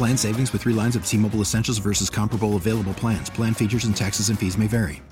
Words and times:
Plan 0.00 0.16
savings 0.16 0.50
with 0.54 0.62
three 0.62 0.72
lines 0.72 0.96
of 0.96 1.04
T 1.04 1.18
Mobile 1.18 1.42
Essentials 1.42 1.76
versus 1.76 2.08
comparable 2.08 2.56
available 2.56 2.94
plans. 2.94 3.28
Plan 3.28 3.52
features 3.52 3.84
and 3.84 3.94
taxes 3.94 4.30
and 4.30 4.38
fees 4.38 4.56
may 4.56 4.66
vary. 4.66 5.02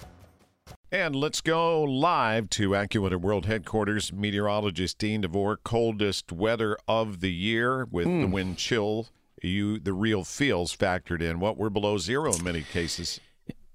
And 0.91 1.15
let's 1.15 1.43
go 1.43 1.83
live 1.83 2.49
to 2.49 2.71
AccuWeather 2.71 3.21
World 3.21 3.45
Headquarters. 3.45 4.15
Meteorologist 4.15 4.97
Dean 4.97 5.21
DeVore, 5.21 5.59
coldest 5.59 6.33
weather 6.33 6.79
of 6.89 7.21
the 7.21 7.31
year 7.31 7.85
with 7.85 8.07
the 8.07 8.25
hmm. 8.25 8.31
wind 8.31 8.57
chill. 8.57 9.09
You, 9.43 9.79
the 9.79 9.93
real 9.93 10.25
feels 10.25 10.75
factored 10.75 11.21
in. 11.21 11.39
What 11.39 11.59
we're 11.59 11.69
below 11.69 11.99
zero 11.99 12.33
in 12.33 12.43
many 12.43 12.63
cases. 12.63 13.21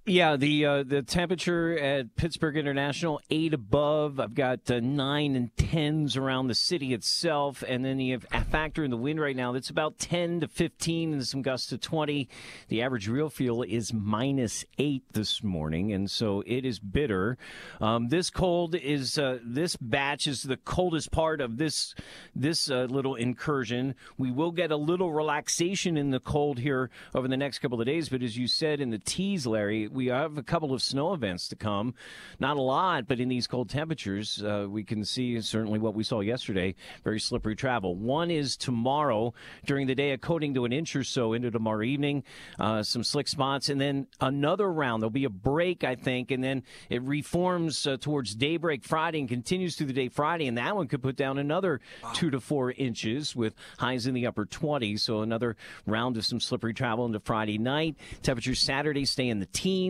Yeah, 0.05 0.35
the 0.35 0.65
uh, 0.65 0.83
the 0.83 1.01
temperature 1.01 1.79
at 1.79 2.17
Pittsburgh 2.17 2.57
International 2.57 3.21
eight 3.29 3.53
above. 3.53 4.19
I've 4.19 4.35
got 4.35 4.69
uh, 4.69 4.81
nine 4.81 5.37
and 5.37 5.55
tens 5.55 6.17
around 6.17 6.47
the 6.47 6.55
city 6.55 6.93
itself, 6.93 7.63
and 7.65 7.85
then 7.85 8.01
you 8.01 8.11
have 8.11 8.25
a 8.33 8.43
factor 8.43 8.83
in 8.83 8.91
the 8.91 8.97
wind 8.97 9.21
right 9.21 9.35
now. 9.35 9.53
That's 9.53 9.69
about 9.69 9.99
ten 9.99 10.41
to 10.41 10.49
fifteen, 10.49 11.13
and 11.13 11.25
some 11.25 11.41
gusts 11.41 11.67
to 11.67 11.77
twenty. 11.77 12.27
The 12.67 12.81
average 12.81 13.07
real 13.07 13.29
feel 13.29 13.61
is 13.61 13.93
minus 13.93 14.65
eight 14.77 15.03
this 15.13 15.41
morning, 15.41 15.93
and 15.93 16.11
so 16.11 16.43
it 16.45 16.65
is 16.65 16.79
bitter. 16.79 17.37
Um, 17.79 18.09
this 18.09 18.29
cold 18.29 18.75
is 18.75 19.17
uh, 19.17 19.39
this 19.41 19.77
batch 19.77 20.27
is 20.27 20.43
the 20.43 20.57
coldest 20.57 21.11
part 21.11 21.39
of 21.39 21.55
this 21.55 21.95
this 22.35 22.69
uh, 22.69 22.87
little 22.89 23.15
incursion. 23.15 23.95
We 24.17 24.31
will 24.31 24.51
get 24.51 24.69
a 24.69 24.75
little 24.75 25.13
relaxation 25.13 25.95
in 25.95 26.09
the 26.09 26.19
cold 26.19 26.59
here 26.59 26.89
over 27.15 27.29
the 27.29 27.37
next 27.37 27.59
couple 27.59 27.79
of 27.79 27.85
days, 27.85 28.09
but 28.09 28.21
as 28.21 28.37
you 28.37 28.49
said 28.49 28.81
in 28.81 28.89
the 28.89 28.99
tease, 28.99 29.47
Larry 29.47 29.91
we 29.93 30.07
have 30.07 30.37
a 30.37 30.43
couple 30.43 30.73
of 30.73 30.81
snow 30.81 31.13
events 31.13 31.47
to 31.49 31.55
come. 31.55 31.93
Not 32.39 32.57
a 32.57 32.61
lot, 32.61 33.07
but 33.07 33.19
in 33.19 33.29
these 33.29 33.47
cold 33.47 33.69
temperatures, 33.69 34.43
uh, 34.43 34.65
we 34.69 34.83
can 34.83 35.05
see 35.05 35.39
certainly 35.41 35.79
what 35.79 35.93
we 35.93 36.03
saw 36.03 36.21
yesterday 36.21 36.75
very 37.03 37.19
slippery 37.19 37.55
travel. 37.55 37.95
One 37.95 38.31
is 38.31 38.57
tomorrow 38.57 39.33
during 39.65 39.87
the 39.87 39.95
day, 39.95 40.11
a 40.11 40.17
coating 40.17 40.53
to 40.55 40.65
an 40.65 40.73
inch 40.73 40.95
or 40.95 41.03
so 41.03 41.33
into 41.33 41.51
tomorrow 41.51 41.83
evening, 41.83 42.23
uh, 42.59 42.83
some 42.83 43.03
slick 43.03 43.27
spots, 43.27 43.69
and 43.69 43.79
then 43.79 44.07
another 44.19 44.71
round. 44.71 45.01
There'll 45.01 45.11
be 45.11 45.25
a 45.25 45.29
break, 45.29 45.83
I 45.83 45.95
think, 45.95 46.31
and 46.31 46.43
then 46.43 46.63
it 46.89 47.01
reforms 47.03 47.85
uh, 47.85 47.97
towards 47.97 48.35
daybreak 48.35 48.83
Friday 48.83 49.19
and 49.19 49.29
continues 49.29 49.75
through 49.75 49.87
the 49.87 49.93
day 49.93 50.09
Friday, 50.09 50.47
and 50.47 50.57
that 50.57 50.75
one 50.75 50.87
could 50.87 51.03
put 51.03 51.15
down 51.15 51.37
another 51.37 51.81
two 52.13 52.31
to 52.31 52.39
four 52.39 52.71
inches 52.71 53.35
with 53.35 53.53
highs 53.77 54.07
in 54.07 54.13
the 54.13 54.25
upper 54.25 54.45
20s. 54.45 55.01
So 55.01 55.21
another 55.21 55.55
round 55.85 56.17
of 56.17 56.25
some 56.25 56.39
slippery 56.39 56.73
travel 56.73 57.05
into 57.05 57.19
Friday 57.19 57.57
night. 57.57 57.95
Temperatures 58.21 58.59
Saturday 58.59 59.05
stay 59.05 59.29
in 59.29 59.39
the 59.39 59.45
teens. 59.47 59.82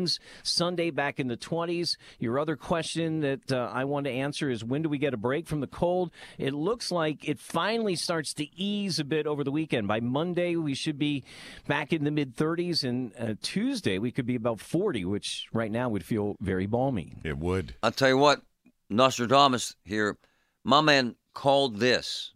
Sunday 0.43 0.89
back 0.89 1.19
in 1.19 1.27
the 1.27 1.37
20s. 1.37 1.97
Your 2.19 2.39
other 2.39 2.55
question 2.55 3.21
that 3.21 3.51
uh, 3.51 3.69
I 3.71 3.85
want 3.85 4.05
to 4.05 4.11
answer 4.11 4.49
is 4.49 4.63
when 4.63 4.81
do 4.81 4.89
we 4.89 4.97
get 4.97 5.13
a 5.13 5.17
break 5.17 5.47
from 5.47 5.59
the 5.59 5.67
cold? 5.67 6.11
It 6.37 6.53
looks 6.53 6.91
like 6.91 7.27
it 7.27 7.39
finally 7.39 7.95
starts 7.95 8.33
to 8.35 8.47
ease 8.59 8.99
a 8.99 9.03
bit 9.03 9.27
over 9.27 9.43
the 9.43 9.51
weekend. 9.51 9.87
By 9.87 9.99
Monday, 9.99 10.55
we 10.55 10.73
should 10.73 10.97
be 10.97 11.23
back 11.67 11.93
in 11.93 12.03
the 12.03 12.11
mid 12.11 12.35
30s, 12.35 12.83
and 12.83 13.11
uh, 13.19 13.35
Tuesday, 13.41 13.97
we 13.99 14.11
could 14.11 14.25
be 14.25 14.35
about 14.35 14.59
40, 14.59 15.05
which 15.05 15.47
right 15.53 15.71
now 15.71 15.89
would 15.89 16.03
feel 16.03 16.35
very 16.39 16.65
balmy. 16.65 17.15
It 17.23 17.37
would. 17.37 17.75
I'll 17.83 17.91
tell 17.91 18.09
you 18.09 18.17
what, 18.17 18.41
Nostradamus 18.89 19.75
here, 19.83 20.17
my 20.63 20.81
man 20.81 21.15
called 21.33 21.79
this, 21.79 22.31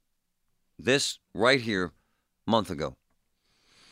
this 0.78 1.20
right 1.34 1.62
here, 1.62 1.92
month 2.46 2.70
ago. 2.70 2.96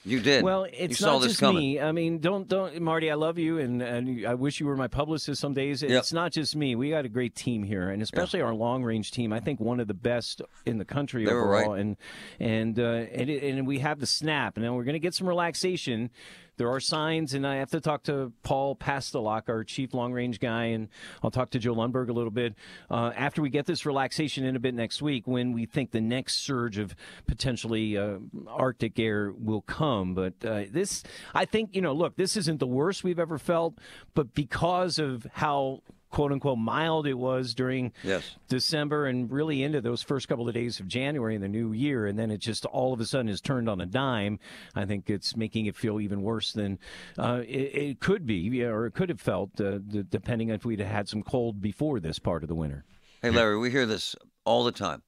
You 0.05 0.19
did. 0.19 0.43
Well, 0.43 0.67
it's 0.71 0.99
saw 0.99 1.13
not 1.13 1.23
just 1.23 1.39
coming. 1.39 1.61
me. 1.61 1.79
I 1.79 1.91
mean, 1.91 2.19
don't 2.19 2.47
don't 2.47 2.79
Marty. 2.79 3.09
I 3.09 3.15
love 3.15 3.39
you, 3.39 3.57
and, 3.57 3.81
and 3.81 4.25
I 4.25 4.35
wish 4.35 4.59
you 4.59 4.67
were 4.67 4.77
my 4.77 4.87
publicist 4.87 5.41
some 5.41 5.53
days. 5.53 5.81
It's 5.81 6.13
not 6.13 6.31
just 6.31 6.55
me. 6.55 6.75
We 6.75 6.91
got 6.91 7.05
a 7.05 7.09
great 7.09 7.35
team 7.35 7.63
here, 7.63 7.89
and 7.89 8.01
especially 8.01 8.41
our 8.41 8.53
long 8.53 8.83
range 8.83 9.11
team. 9.11 9.33
I 9.33 9.39
think 9.39 9.59
one 9.59 9.79
of 9.79 9.87
the 9.87 9.95
best 9.95 10.41
in 10.65 10.77
the 10.77 10.85
country 10.85 11.25
They 11.25 11.31
overall. 11.31 11.71
right. 11.71 11.79
And 11.79 11.97
and 12.39 12.79
uh, 12.79 12.83
and 12.83 13.29
it, 13.29 13.43
and 13.43 13.65
we 13.65 13.79
have 13.79 13.99
the 13.99 14.05
snap, 14.05 14.57
and 14.57 14.63
then 14.63 14.75
we're 14.75 14.83
going 14.83 14.93
to 14.93 14.99
get 14.99 15.15
some 15.15 15.27
relaxation. 15.27 16.11
There 16.57 16.69
are 16.69 16.79
signs, 16.79 17.33
and 17.33 17.45
I 17.45 17.55
have 17.57 17.69
to 17.71 17.81
talk 17.81 18.03
to 18.03 18.31
Paul 18.43 18.75
Pastelok, 18.75 19.49
our 19.49 19.63
chief 19.63 19.93
long 19.93 20.13
range 20.13 20.39
guy, 20.39 20.65
and 20.65 20.87
I'll 21.21 21.31
talk 21.31 21.49
to 21.51 21.59
Joe 21.59 21.75
Lundberg 21.75 22.09
a 22.09 22.13
little 22.13 22.31
bit 22.31 22.55
uh, 22.89 23.11
after 23.15 23.41
we 23.41 23.49
get 23.49 23.65
this 23.65 23.85
relaxation 23.85 24.45
in 24.45 24.55
a 24.55 24.59
bit 24.59 24.73
next 24.73 25.01
week 25.01 25.27
when 25.27 25.51
we 25.51 25.65
think 25.65 25.91
the 25.91 26.01
next 26.01 26.45
surge 26.45 26.77
of 26.77 26.95
potentially 27.27 27.97
uh, 27.97 28.17
Arctic 28.47 28.97
air 28.99 29.33
will 29.37 29.61
come. 29.61 30.13
But 30.13 30.33
uh, 30.45 30.63
this, 30.71 31.03
I 31.33 31.45
think, 31.45 31.75
you 31.75 31.81
know, 31.81 31.93
look, 31.93 32.15
this 32.15 32.37
isn't 32.37 32.59
the 32.59 32.67
worst 32.67 33.03
we've 33.03 33.19
ever 33.19 33.37
felt, 33.37 33.77
but 34.13 34.33
because 34.33 34.97
of 34.97 35.27
how 35.33 35.81
quote 36.15 36.31
unquote 36.31 36.57
mild 36.57 37.05
it 37.05 37.13
was 37.15 37.53
during 37.53 37.91
Yes. 38.01 38.37
December 38.47 39.05
and 39.05 39.29
really 39.29 39.61
into 39.63 39.81
those 39.81 40.01
first 40.01 40.29
couple 40.29 40.47
of 40.47 40.53
days 40.53 40.79
of 40.79 40.87
January 40.87 41.35
in 41.35 41.41
the 41.41 41.49
new 41.49 41.73
year, 41.73 42.05
and 42.07 42.17
then 42.17 42.31
it 42.31 42.37
just 42.37 42.65
all 42.67 42.93
of 42.93 43.01
a 43.01 43.05
sudden 43.05 43.27
is 43.27 43.41
turned 43.41 43.67
on 43.67 43.81
a 43.81 43.85
dime. 43.85 44.39
I 44.73 44.85
think 44.85 45.09
it's 45.09 45.35
making 45.35 45.65
it 45.65 45.75
feel 45.75 45.99
even 45.99 46.21
worse 46.21 46.53
than 46.53 46.79
uh, 47.17 47.41
it, 47.45 47.75
it 47.75 47.99
could 47.99 48.25
be, 48.25 48.63
or 48.63 48.85
it 48.85 48.93
could 48.93 49.09
have 49.09 49.19
felt, 49.19 49.59
uh, 49.59 49.79
d- 49.79 50.05
depending 50.09 50.49
if 50.49 50.63
we'd 50.63 50.79
had 50.79 51.09
some 51.09 51.21
cold 51.21 51.61
before 51.61 51.99
this 51.99 52.17
part 52.17 52.43
of 52.43 52.47
the 52.47 52.55
winter. 52.55 52.85
Hey, 53.21 53.31
Larry, 53.31 53.57
we 53.57 53.69
hear 53.69 53.85
this 53.85 54.15
all 54.45 54.63
the 54.63 54.71
time. 54.71 55.03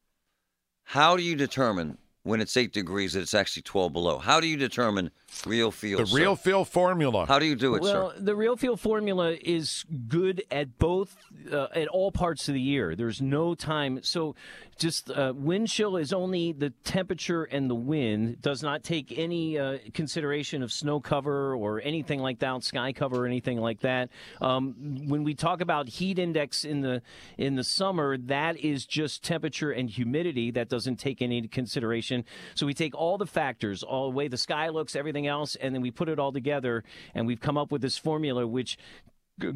How 0.83 1.15
do 1.15 1.23
you 1.23 1.37
determine 1.37 1.97
when 2.27 2.41
it's 2.41 2.55
eight 2.57 2.73
degrees 2.73 3.13
that 3.13 3.21
it's 3.21 3.33
actually 3.33 3.61
12 3.63 3.93
below? 3.93 4.17
How 4.17 4.39
do 4.39 4.47
you 4.47 4.57
determine 4.57 5.11
real 5.45 5.71
feel? 5.71 5.99
The 5.99 6.05
sir? 6.05 6.17
real 6.17 6.35
feel 6.35 6.65
formula. 6.65 7.25
How 7.25 7.39
do 7.39 7.45
you 7.45 7.55
do 7.55 7.75
it, 7.75 7.81
well, 7.81 8.11
sir? 8.11 8.19
the 8.19 8.35
real 8.35 8.57
feel 8.57 8.75
formula 8.75 9.35
is 9.41 9.85
good 10.07 10.43
at 10.51 10.77
both, 10.77 11.15
uh, 11.51 11.67
at 11.73 11.87
all 11.87 12.11
parts 12.11 12.47
of 12.49 12.53
the 12.53 12.61
year. 12.61 12.95
There's 12.95 13.21
no 13.21 13.55
time. 13.55 14.03
So, 14.03 14.35
just 14.77 15.09
uh, 15.09 15.33
wind 15.35 15.69
chill 15.69 15.97
is 15.97 16.13
only 16.13 16.51
the 16.51 16.69
temperature 16.83 17.45
and 17.45 17.69
the 17.69 17.75
wind. 17.75 18.29
It 18.29 18.41
does 18.41 18.61
not 18.61 18.83
take 18.83 19.17
any 19.17 19.57
uh, 19.57 19.79
consideration 19.93 20.61
of 20.61 20.71
snow 20.71 20.99
cover 20.99 21.55
or 21.55 21.81
anything 21.81 22.19
like 22.19 22.39
that, 22.39 22.63
sky 22.63 22.93
cover 22.93 23.23
or 23.23 23.25
anything 23.25 23.57
like 23.57 23.81
that. 23.81 24.09
Um, 24.39 24.75
when 25.07 25.23
we 25.23 25.33
talk 25.33 25.61
about 25.61 25.89
heat 25.89 26.19
index 26.19 26.63
in 26.63 26.81
the 26.81 27.01
in 27.37 27.55
the 27.55 27.63
summer, 27.63 28.17
that 28.17 28.57
is 28.57 28.85
just 28.85 29.23
temperature 29.23 29.71
and 29.71 29.89
humidity. 29.89 30.51
That 30.51 30.69
doesn't 30.69 30.97
take 30.97 31.21
any 31.21 31.47
consideration. 31.47 32.16
So 32.55 32.65
we 32.65 32.73
take 32.73 32.95
all 32.95 33.17
the 33.17 33.25
factors, 33.25 33.83
all 33.83 34.09
the 34.09 34.15
way 34.15 34.27
the 34.27 34.37
sky 34.37 34.69
looks, 34.69 34.95
everything 34.95 35.27
else, 35.27 35.55
and 35.55 35.73
then 35.73 35.81
we 35.81 35.91
put 35.91 36.09
it 36.09 36.19
all 36.19 36.31
together, 36.31 36.83
and 37.13 37.27
we've 37.27 37.41
come 37.41 37.57
up 37.57 37.71
with 37.71 37.81
this 37.81 37.97
formula 37.97 38.45
which 38.45 38.77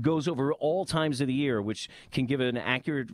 goes 0.01 0.27
over 0.27 0.53
all 0.53 0.85
times 0.85 1.21
of 1.21 1.27
the 1.27 1.33
year, 1.33 1.61
which 1.61 1.89
can 2.11 2.25
give 2.25 2.39
an 2.39 2.57
accurate 2.57 3.09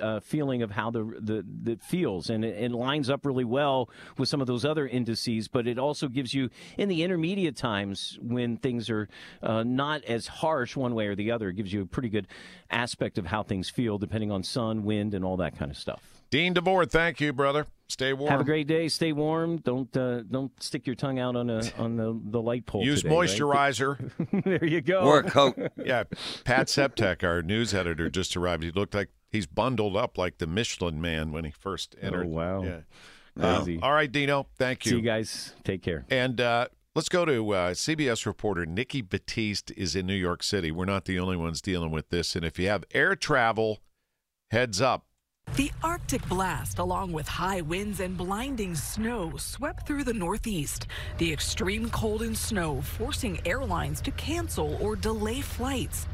uh, 0.00 0.20
feeling 0.20 0.62
of 0.62 0.72
how 0.72 0.90
the 0.90 1.04
the 1.18 1.44
the 1.62 1.76
feels, 1.76 2.28
and 2.28 2.44
it, 2.44 2.64
it 2.64 2.72
lines 2.72 3.08
up 3.08 3.24
really 3.24 3.44
well 3.44 3.88
with 4.18 4.28
some 4.28 4.40
of 4.40 4.46
those 4.46 4.64
other 4.64 4.86
indices. 4.86 5.48
But 5.48 5.66
it 5.66 5.78
also 5.78 6.08
gives 6.08 6.34
you 6.34 6.50
in 6.76 6.88
the 6.88 7.02
intermediate 7.02 7.56
times 7.56 8.18
when 8.20 8.56
things 8.56 8.90
are 8.90 9.08
uh, 9.42 9.62
not 9.62 10.04
as 10.04 10.26
harsh 10.26 10.76
one 10.76 10.94
way 10.94 11.06
or 11.06 11.14
the 11.14 11.30
other. 11.30 11.48
It 11.48 11.54
gives 11.54 11.72
you 11.72 11.82
a 11.82 11.86
pretty 11.86 12.08
good 12.08 12.28
aspect 12.70 13.18
of 13.18 13.26
how 13.26 13.42
things 13.42 13.70
feel, 13.70 13.98
depending 13.98 14.30
on 14.30 14.42
sun, 14.42 14.84
wind, 14.84 15.14
and 15.14 15.24
all 15.24 15.38
that 15.38 15.58
kind 15.58 15.70
of 15.70 15.76
stuff. 15.76 16.11
Dean 16.32 16.54
DeVore, 16.54 16.86
thank 16.86 17.20
you, 17.20 17.30
brother. 17.30 17.66
Stay 17.88 18.14
warm. 18.14 18.30
Have 18.30 18.40
a 18.40 18.44
great 18.44 18.66
day. 18.66 18.88
Stay 18.88 19.12
warm. 19.12 19.58
Don't 19.58 19.94
uh, 19.94 20.22
don't 20.22 20.50
stick 20.62 20.86
your 20.86 20.96
tongue 20.96 21.18
out 21.18 21.36
on 21.36 21.50
a 21.50 21.60
on 21.78 21.96
the, 21.96 22.18
the 22.24 22.40
light 22.40 22.64
pole. 22.64 22.82
Use 22.82 23.02
today, 23.02 23.14
right? 23.14 23.28
moisturizer. 23.28 24.42
there 24.44 24.64
you 24.64 24.80
go. 24.80 25.00
Or 25.00 25.18
a 25.18 25.30
coat. 25.30 25.58
yeah, 25.84 26.04
Pat 26.44 26.68
Septek, 26.68 27.22
our 27.22 27.42
news 27.42 27.74
editor, 27.74 28.08
just 28.08 28.34
arrived. 28.34 28.62
He 28.62 28.70
looked 28.70 28.94
like 28.94 29.10
he's 29.30 29.46
bundled 29.46 29.94
up 29.94 30.16
like 30.16 30.38
the 30.38 30.46
Michelin 30.46 31.02
man 31.02 31.32
when 31.32 31.44
he 31.44 31.50
first 31.50 31.96
entered. 32.00 32.24
Oh, 32.24 32.30
wow. 32.30 32.62
Yeah. 32.62 32.80
Crazy. 33.38 33.78
All 33.82 33.92
right, 33.92 34.10
Dino. 34.10 34.46
Thank 34.56 34.86
you. 34.86 34.92
See 34.92 34.96
you 34.96 35.02
guys. 35.02 35.52
Take 35.64 35.82
care. 35.82 36.06
And 36.08 36.40
uh, 36.40 36.68
let's 36.94 37.10
go 37.10 37.26
to 37.26 37.50
uh, 37.50 37.70
CBS 37.72 38.24
reporter 38.24 38.64
Nikki 38.64 39.02
Battiste 39.02 39.70
is 39.76 39.94
in 39.94 40.06
New 40.06 40.14
York 40.14 40.42
City. 40.42 40.70
We're 40.70 40.86
not 40.86 41.04
the 41.04 41.18
only 41.18 41.36
ones 41.36 41.60
dealing 41.60 41.90
with 41.90 42.08
this. 42.08 42.34
And 42.34 42.42
if 42.42 42.58
you 42.58 42.68
have 42.68 42.84
air 42.94 43.16
travel, 43.16 43.80
heads 44.50 44.80
up. 44.80 45.04
The 45.54 45.70
Arctic 45.84 46.26
blast, 46.30 46.78
along 46.78 47.12
with 47.12 47.28
high 47.28 47.60
winds 47.60 48.00
and 48.00 48.16
blinding 48.16 48.74
snow, 48.74 49.36
swept 49.36 49.86
through 49.86 50.04
the 50.04 50.14
Northeast. 50.14 50.86
The 51.18 51.30
extreme 51.30 51.90
cold 51.90 52.22
and 52.22 52.34
snow 52.34 52.80
forcing 52.80 53.38
airlines 53.46 54.00
to 54.00 54.12
cancel 54.12 54.78
or 54.80 54.96
delay 54.96 55.42
flights. 55.42 56.06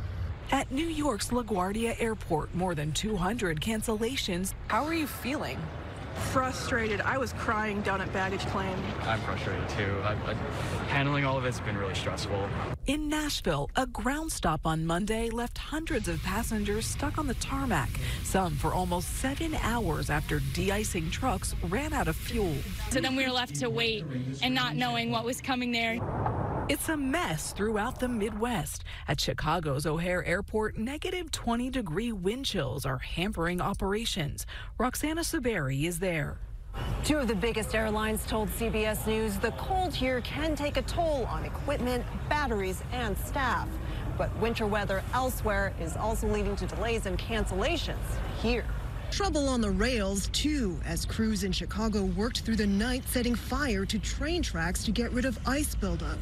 At 0.50 0.72
New 0.72 0.88
York's 0.88 1.28
LaGuardia 1.28 1.94
Airport, 2.02 2.52
more 2.52 2.74
than 2.74 2.90
200 2.90 3.60
cancellations. 3.60 4.54
How 4.66 4.84
are 4.84 4.94
you 4.94 5.06
feeling? 5.06 5.58
Frustrated. 6.18 7.00
I 7.00 7.18
was 7.18 7.32
crying 7.34 7.82
down 7.82 8.00
at 8.00 8.12
baggage 8.12 8.44
claim. 8.46 8.76
I'm 9.02 9.20
frustrated 9.20 9.68
too. 9.70 10.00
I, 10.02 10.12
I, 10.12 10.34
handling 10.88 11.24
all 11.24 11.36
of 11.36 11.44
it's 11.44 11.60
been 11.60 11.76
really 11.76 11.94
stressful. 11.94 12.48
In 12.86 13.08
Nashville, 13.08 13.70
a 13.76 13.86
ground 13.86 14.32
stop 14.32 14.60
on 14.64 14.86
Monday 14.86 15.30
left 15.30 15.58
hundreds 15.58 16.08
of 16.08 16.22
passengers 16.22 16.86
stuck 16.86 17.18
on 17.18 17.26
the 17.26 17.34
tarmac, 17.34 17.90
some 18.22 18.54
for 18.54 18.72
almost 18.72 19.08
seven 19.18 19.54
hours 19.56 20.10
after 20.10 20.40
de-icing 20.54 21.10
trucks 21.10 21.54
ran 21.68 21.92
out 21.92 22.08
of 22.08 22.16
fuel. 22.16 22.54
So 22.90 23.00
then 23.00 23.16
we 23.16 23.24
were 23.24 23.32
left 23.32 23.56
to 23.56 23.70
wait 23.70 24.04
and 24.42 24.54
not 24.54 24.76
knowing 24.76 25.10
what 25.10 25.24
was 25.24 25.40
coming 25.40 25.72
there. 25.72 25.98
It's 26.68 26.90
a 26.90 26.98
mess 26.98 27.52
throughout 27.52 27.98
the 27.98 28.08
Midwest. 28.08 28.84
At 29.08 29.18
Chicago's 29.18 29.86
O'Hare 29.86 30.22
Airport, 30.26 30.76
negative 30.76 31.30
20 31.30 31.70
degree 31.70 32.12
wind 32.12 32.44
chills 32.44 32.84
are 32.84 32.98
hampering 32.98 33.62
operations. 33.62 34.44
Roxana 34.76 35.22
Saberi 35.22 35.84
is 35.84 35.98
there. 35.98 36.36
Two 37.04 37.16
of 37.16 37.26
the 37.26 37.34
biggest 37.34 37.74
airlines 37.74 38.26
told 38.26 38.50
CBS 38.50 39.06
News 39.06 39.38
the 39.38 39.52
cold 39.52 39.94
here 39.94 40.20
can 40.20 40.54
take 40.54 40.76
a 40.76 40.82
toll 40.82 41.24
on 41.30 41.46
equipment, 41.46 42.04
batteries, 42.28 42.82
and 42.92 43.16
staff. 43.16 43.66
But 44.18 44.36
winter 44.36 44.66
weather 44.66 45.02
elsewhere 45.14 45.72
is 45.80 45.96
also 45.96 46.26
leading 46.26 46.54
to 46.56 46.66
delays 46.66 47.06
and 47.06 47.18
cancellations 47.18 47.96
here. 48.42 48.66
Trouble 49.10 49.48
on 49.48 49.62
the 49.62 49.70
rails, 49.70 50.28
too, 50.34 50.78
as 50.84 51.06
crews 51.06 51.44
in 51.44 51.52
Chicago 51.52 52.04
worked 52.04 52.40
through 52.40 52.56
the 52.56 52.66
night 52.66 53.04
setting 53.08 53.34
fire 53.34 53.86
to 53.86 53.98
train 53.98 54.42
tracks 54.42 54.84
to 54.84 54.90
get 54.90 55.10
rid 55.12 55.24
of 55.24 55.38
ice 55.46 55.74
buildup. 55.74 56.18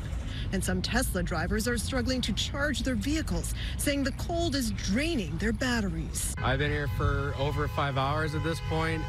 And 0.52 0.62
some 0.62 0.82
Tesla 0.82 1.22
drivers 1.22 1.66
are 1.68 1.78
struggling 1.78 2.20
to 2.22 2.32
charge 2.32 2.80
their 2.80 2.94
vehicles, 2.94 3.54
saying 3.78 4.04
the 4.04 4.12
cold 4.12 4.54
is 4.54 4.70
draining 4.72 5.36
their 5.38 5.52
batteries. 5.52 6.34
I've 6.42 6.58
been 6.58 6.70
here 6.70 6.88
for 6.96 7.34
over 7.38 7.68
five 7.68 7.98
hours 7.98 8.34
at 8.34 8.44
this 8.44 8.60
point. 8.68 9.02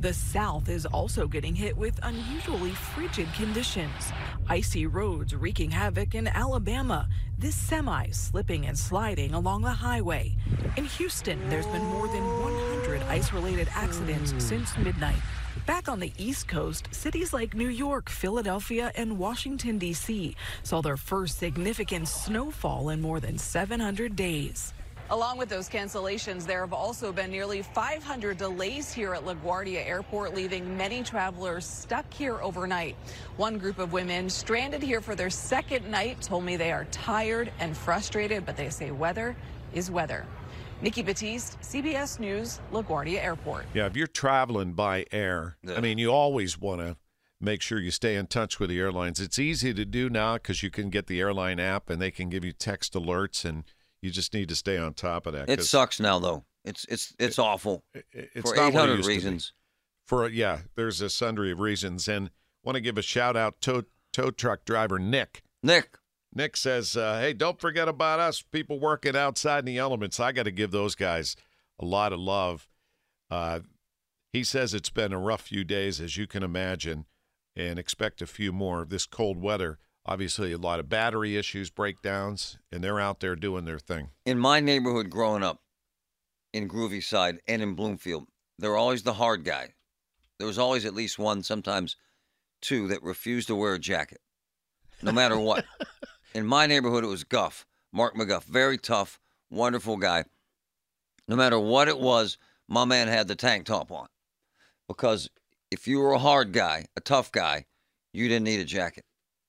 The 0.00 0.14
South 0.14 0.70
is 0.70 0.86
also 0.86 1.26
getting 1.26 1.54
hit 1.54 1.76
with 1.76 2.00
unusually 2.02 2.70
frigid 2.70 3.28
conditions. 3.34 4.12
Icy 4.48 4.86
roads 4.86 5.34
wreaking 5.34 5.70
havoc 5.70 6.14
in 6.14 6.26
Alabama. 6.26 7.06
This 7.36 7.54
semi 7.54 8.08
slipping 8.08 8.64
and 8.64 8.78
sliding 8.78 9.34
along 9.34 9.60
the 9.60 9.68
highway. 9.68 10.36
In 10.78 10.86
Houston, 10.86 11.38
there's 11.50 11.66
been 11.66 11.84
more 11.84 12.08
than 12.08 12.24
100 12.24 13.02
ice 13.02 13.34
related 13.34 13.68
accidents 13.74 14.32
since 14.38 14.74
midnight. 14.78 15.20
Back 15.66 15.88
on 15.88 16.00
the 16.00 16.12
East 16.16 16.48
Coast, 16.48 16.88
cities 16.92 17.32
like 17.32 17.54
New 17.54 17.68
York, 17.68 18.08
Philadelphia, 18.08 18.92
and 18.94 19.18
Washington, 19.18 19.78
D.C. 19.78 20.36
saw 20.62 20.80
their 20.80 20.96
first 20.96 21.38
significant 21.38 22.08
snowfall 22.08 22.90
in 22.90 23.00
more 23.00 23.20
than 23.20 23.36
700 23.36 24.14
days. 24.14 24.72
Along 25.10 25.38
with 25.38 25.48
those 25.48 25.68
cancellations, 25.68 26.46
there 26.46 26.60
have 26.60 26.72
also 26.72 27.10
been 27.12 27.32
nearly 27.32 27.62
500 27.62 28.38
delays 28.38 28.92
here 28.92 29.12
at 29.12 29.24
LaGuardia 29.24 29.84
Airport, 29.84 30.34
leaving 30.36 30.76
many 30.76 31.02
travelers 31.02 31.66
stuck 31.66 32.12
here 32.14 32.40
overnight. 32.40 32.94
One 33.36 33.58
group 33.58 33.80
of 33.80 33.92
women 33.92 34.30
stranded 34.30 34.82
here 34.82 35.00
for 35.00 35.16
their 35.16 35.30
second 35.30 35.90
night 35.90 36.22
told 36.22 36.44
me 36.44 36.56
they 36.56 36.70
are 36.70 36.84
tired 36.92 37.50
and 37.58 37.76
frustrated, 37.76 38.46
but 38.46 38.56
they 38.56 38.70
say 38.70 38.92
weather 38.92 39.34
is 39.74 39.90
weather. 39.90 40.26
Nikki 40.82 41.02
Battiste, 41.02 41.58
CBS 41.62 42.18
News, 42.18 42.58
LaGuardia 42.72 43.22
Airport. 43.22 43.66
Yeah, 43.74 43.86
if 43.86 43.96
you're 43.96 44.06
traveling 44.06 44.72
by 44.72 45.04
air, 45.12 45.56
Yeah. 45.62 45.74
I 45.74 45.80
mean, 45.80 45.98
you 45.98 46.10
always 46.10 46.58
want 46.58 46.80
to 46.80 46.96
make 47.38 47.60
sure 47.60 47.78
you 47.78 47.90
stay 47.90 48.16
in 48.16 48.26
touch 48.26 48.58
with 48.58 48.70
the 48.70 48.78
airlines. 48.78 49.20
It's 49.20 49.38
easy 49.38 49.74
to 49.74 49.84
do 49.84 50.08
now 50.08 50.34
because 50.34 50.62
you 50.62 50.70
can 50.70 50.88
get 50.88 51.06
the 51.06 51.20
airline 51.20 51.60
app 51.60 51.90
and 51.90 52.00
they 52.00 52.10
can 52.10 52.30
give 52.30 52.44
you 52.44 52.52
text 52.52 52.94
alerts, 52.94 53.44
and 53.44 53.64
you 54.00 54.10
just 54.10 54.32
need 54.32 54.48
to 54.48 54.56
stay 54.56 54.78
on 54.78 54.94
top 54.94 55.26
of 55.26 55.34
that. 55.34 55.50
It 55.50 55.62
sucks 55.64 56.00
now, 56.00 56.18
though. 56.18 56.44
It's 56.64 56.84
it's 56.88 57.14
it's 57.18 57.38
awful 57.38 57.84
it- 57.94 58.04
it's 58.12 58.50
for 58.50 58.56
not 58.56 58.72
what 58.74 58.88
it 58.88 58.92
800 58.92 58.96
used 58.96 59.02
to 59.04 59.08
be. 59.10 59.14
reasons. 59.16 59.52
For 60.06 60.28
yeah, 60.28 60.60
there's 60.76 61.00
a 61.02 61.08
sundry 61.10 61.52
of 61.52 61.60
reasons, 61.60 62.08
and 62.08 62.30
want 62.62 62.76
to 62.76 62.80
give 62.80 62.96
a 62.98 63.02
shout 63.02 63.36
out 63.36 63.60
to 63.62 63.84
tow 64.12 64.30
truck 64.30 64.64
driver 64.64 64.98
Nick. 64.98 65.42
Nick, 65.62 65.96
Nick 66.32 66.56
says, 66.56 66.96
uh, 66.96 67.18
"Hey, 67.20 67.32
don't 67.32 67.60
forget 67.60 67.88
about 67.88 68.20
us, 68.20 68.42
people 68.42 68.78
working 68.78 69.16
outside 69.16 69.60
in 69.60 69.64
the 69.64 69.78
elements. 69.78 70.20
I 70.20 70.32
got 70.32 70.44
to 70.44 70.50
give 70.50 70.70
those 70.70 70.94
guys 70.94 71.36
a 71.78 71.84
lot 71.84 72.12
of 72.12 72.20
love." 72.20 72.68
Uh, 73.30 73.60
he 74.32 74.44
says 74.44 74.74
it's 74.74 74.90
been 74.90 75.12
a 75.12 75.18
rough 75.18 75.42
few 75.42 75.64
days, 75.64 76.00
as 76.00 76.16
you 76.16 76.26
can 76.26 76.42
imagine, 76.42 77.06
and 77.56 77.78
expect 77.78 78.22
a 78.22 78.26
few 78.26 78.52
more. 78.52 78.82
Of 78.82 78.90
this 78.90 79.06
cold 79.06 79.42
weather, 79.42 79.78
obviously, 80.06 80.52
a 80.52 80.58
lot 80.58 80.78
of 80.80 80.88
battery 80.88 81.36
issues, 81.36 81.68
breakdowns, 81.70 82.58
and 82.70 82.82
they're 82.82 83.00
out 83.00 83.20
there 83.20 83.34
doing 83.34 83.64
their 83.64 83.80
thing. 83.80 84.10
in 84.24 84.38
my 84.38 84.60
neighborhood 84.60 85.10
growing 85.10 85.42
up, 85.42 85.62
in 86.52 86.68
Groovy 86.68 87.02
Side 87.02 87.40
and 87.46 87.62
in 87.62 87.74
Bloomfield, 87.74 88.26
there 88.58 88.70
were 88.70 88.76
always 88.76 89.02
the 89.02 89.14
hard 89.14 89.44
guy. 89.44 89.74
There 90.38 90.46
was 90.46 90.58
always 90.58 90.84
at 90.84 90.94
least 90.94 91.18
one, 91.18 91.42
sometimes 91.42 91.96
two, 92.60 92.88
that 92.88 93.02
refused 93.02 93.48
to 93.48 93.56
wear 93.56 93.74
a 93.74 93.78
jacket, 93.78 94.20
no 95.02 95.12
matter 95.12 95.38
what. 95.38 95.64
in 96.34 96.46
my 96.46 96.66
neighborhood, 96.66 97.04
it 97.04 97.08
was 97.08 97.24
Guff, 97.24 97.66
Mark 97.92 98.14
McGuff, 98.14 98.44
very 98.44 98.78
tough, 98.78 99.18
wonderful 99.50 99.96
guy. 99.96 100.24
No 101.28 101.36
matter 101.36 101.58
what 101.58 101.88
it 101.88 101.98
was, 101.98 102.38
my 102.68 102.84
man 102.84 103.08
had 103.08 103.28
the 103.28 103.36
tank 103.36 103.66
top 103.66 103.90
on. 103.90 104.08
Because 104.88 105.30
if 105.70 105.86
you 105.86 105.98
were 106.00 106.12
a 106.12 106.18
hard 106.18 106.52
guy, 106.52 106.86
a 106.96 107.00
tough 107.00 107.30
guy, 107.30 107.66
you 108.12 108.28
didn't 108.28 108.44
need 108.44 108.60
a 108.60 108.64
jacket. 108.64 109.04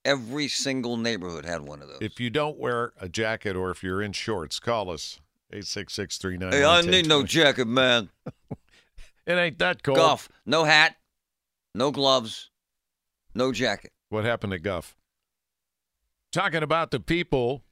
Every 0.06 0.48
single 0.48 0.98
neighborhood 0.98 1.45
had 1.45 1.62
one 1.62 1.81
of 1.81 1.88
those. 1.88 2.00
If 2.01 2.19
you 2.19 2.30
don't 2.30 2.57
wear 2.57 2.94
a 3.00 3.07
jacket 3.07 3.56
or 3.56 3.69
if 3.69 3.83
you're 3.83 4.01
in 4.01 4.13
shorts, 4.13 4.60
call 4.60 4.89
us. 4.89 5.19
866 5.54 6.19
hey, 6.51 6.63
I 6.63 6.81
need 6.81 7.07
no 7.07 7.24
jacket, 7.25 7.68
man. 7.68 8.10
It 9.28 9.33
ain't 9.33 9.60
that 9.60 9.83
cold. 9.83 9.98
Guff, 9.98 10.30
no 10.45 10.63
hat, 10.63 10.95
no 11.75 11.92
gloves, 11.92 12.50
no 13.36 13.51
jacket. 13.51 13.92
What 14.10 14.24
happened 14.24 14.54
to 14.54 14.60
Guff? 14.60 14.95
Talking 16.31 16.64
about 16.64 16.92
the 16.92 17.00
people 17.00 17.64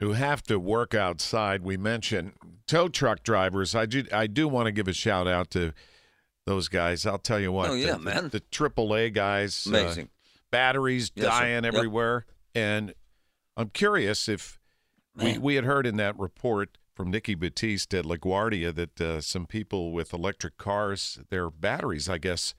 who 0.00 0.12
have 0.12 0.42
to 0.44 0.58
work 0.58 0.94
outside, 0.94 1.62
we 1.62 1.76
mentioned 1.76 2.32
tow 2.66 2.88
truck 2.88 3.22
drivers. 3.22 3.74
I 3.74 3.86
do, 3.86 4.04
I 4.12 4.26
do 4.26 4.46
want 4.48 4.66
to 4.66 4.72
give 4.72 4.86
a 4.88 4.92
shout 4.92 5.26
out 5.26 5.50
to 5.50 5.72
those 6.46 6.68
guys. 6.68 7.06
I'll 7.06 7.18
tell 7.18 7.40
you 7.40 7.50
what. 7.52 7.70
Oh, 7.70 7.74
yeah, 7.74 7.92
the, 7.92 7.98
man. 7.98 8.28
The, 8.28 8.40
AAA 8.40 9.12
guys. 9.14 9.66
uh, 9.66 9.70
Amazing. 9.70 10.08
batteries 10.50 11.10
Yes, 11.14 11.24
sir. 11.24 11.30
dying 11.30 11.64
Yep. 11.64 11.74
everywhere. 11.74 12.26
And 12.54 12.94
I'm 13.56 13.70
curious 13.70 14.28
if 14.28 14.60
we, 15.16 15.24
Man. 15.32 15.42
we 15.42 15.54
had 15.56 15.64
heard 15.64 15.86
in 15.86 15.96
that 15.96 16.18
report 16.18 16.76
from 16.94 17.10
Nikki 17.10 17.34
Battiste 17.34 17.98
at 17.98 18.04
LaGuardia 18.04 18.72
that 18.74 19.00
uh, 19.00 19.20
some 19.20 19.46
people 19.46 19.90
with 19.92 20.12
electric 20.12 20.56
cars, 20.58 21.18
their 21.30 21.50
batteries, 21.50 22.08
I 22.08 22.18
guess, 22.18 22.54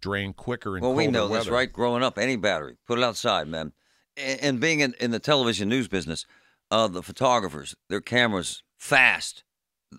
drain 0.00 0.32
quicker 0.32 0.76
in 0.76 0.82
Well, 0.84 0.94
we 0.94 1.08
know 1.08 1.26
this, 1.26 1.38
weather. 1.46 1.52
right? 1.52 1.72
Growing 1.72 2.04
up, 2.04 2.18
any 2.18 2.36
battery, 2.36 2.76
put 2.86 2.98
it 2.98 3.04
outside, 3.04 3.48
man. 3.48 3.72
And, 4.16 4.40
and 4.40 4.60
being 4.60 4.80
in, 4.80 4.94
in 5.00 5.10
the 5.10 5.18
television 5.18 5.68
news 5.68 5.88
business, 5.88 6.26
uh, 6.70 6.88
the 6.88 7.02
photographers, 7.02 7.74
their 7.88 8.00
cameras 8.00 8.62
fast. 8.78 9.42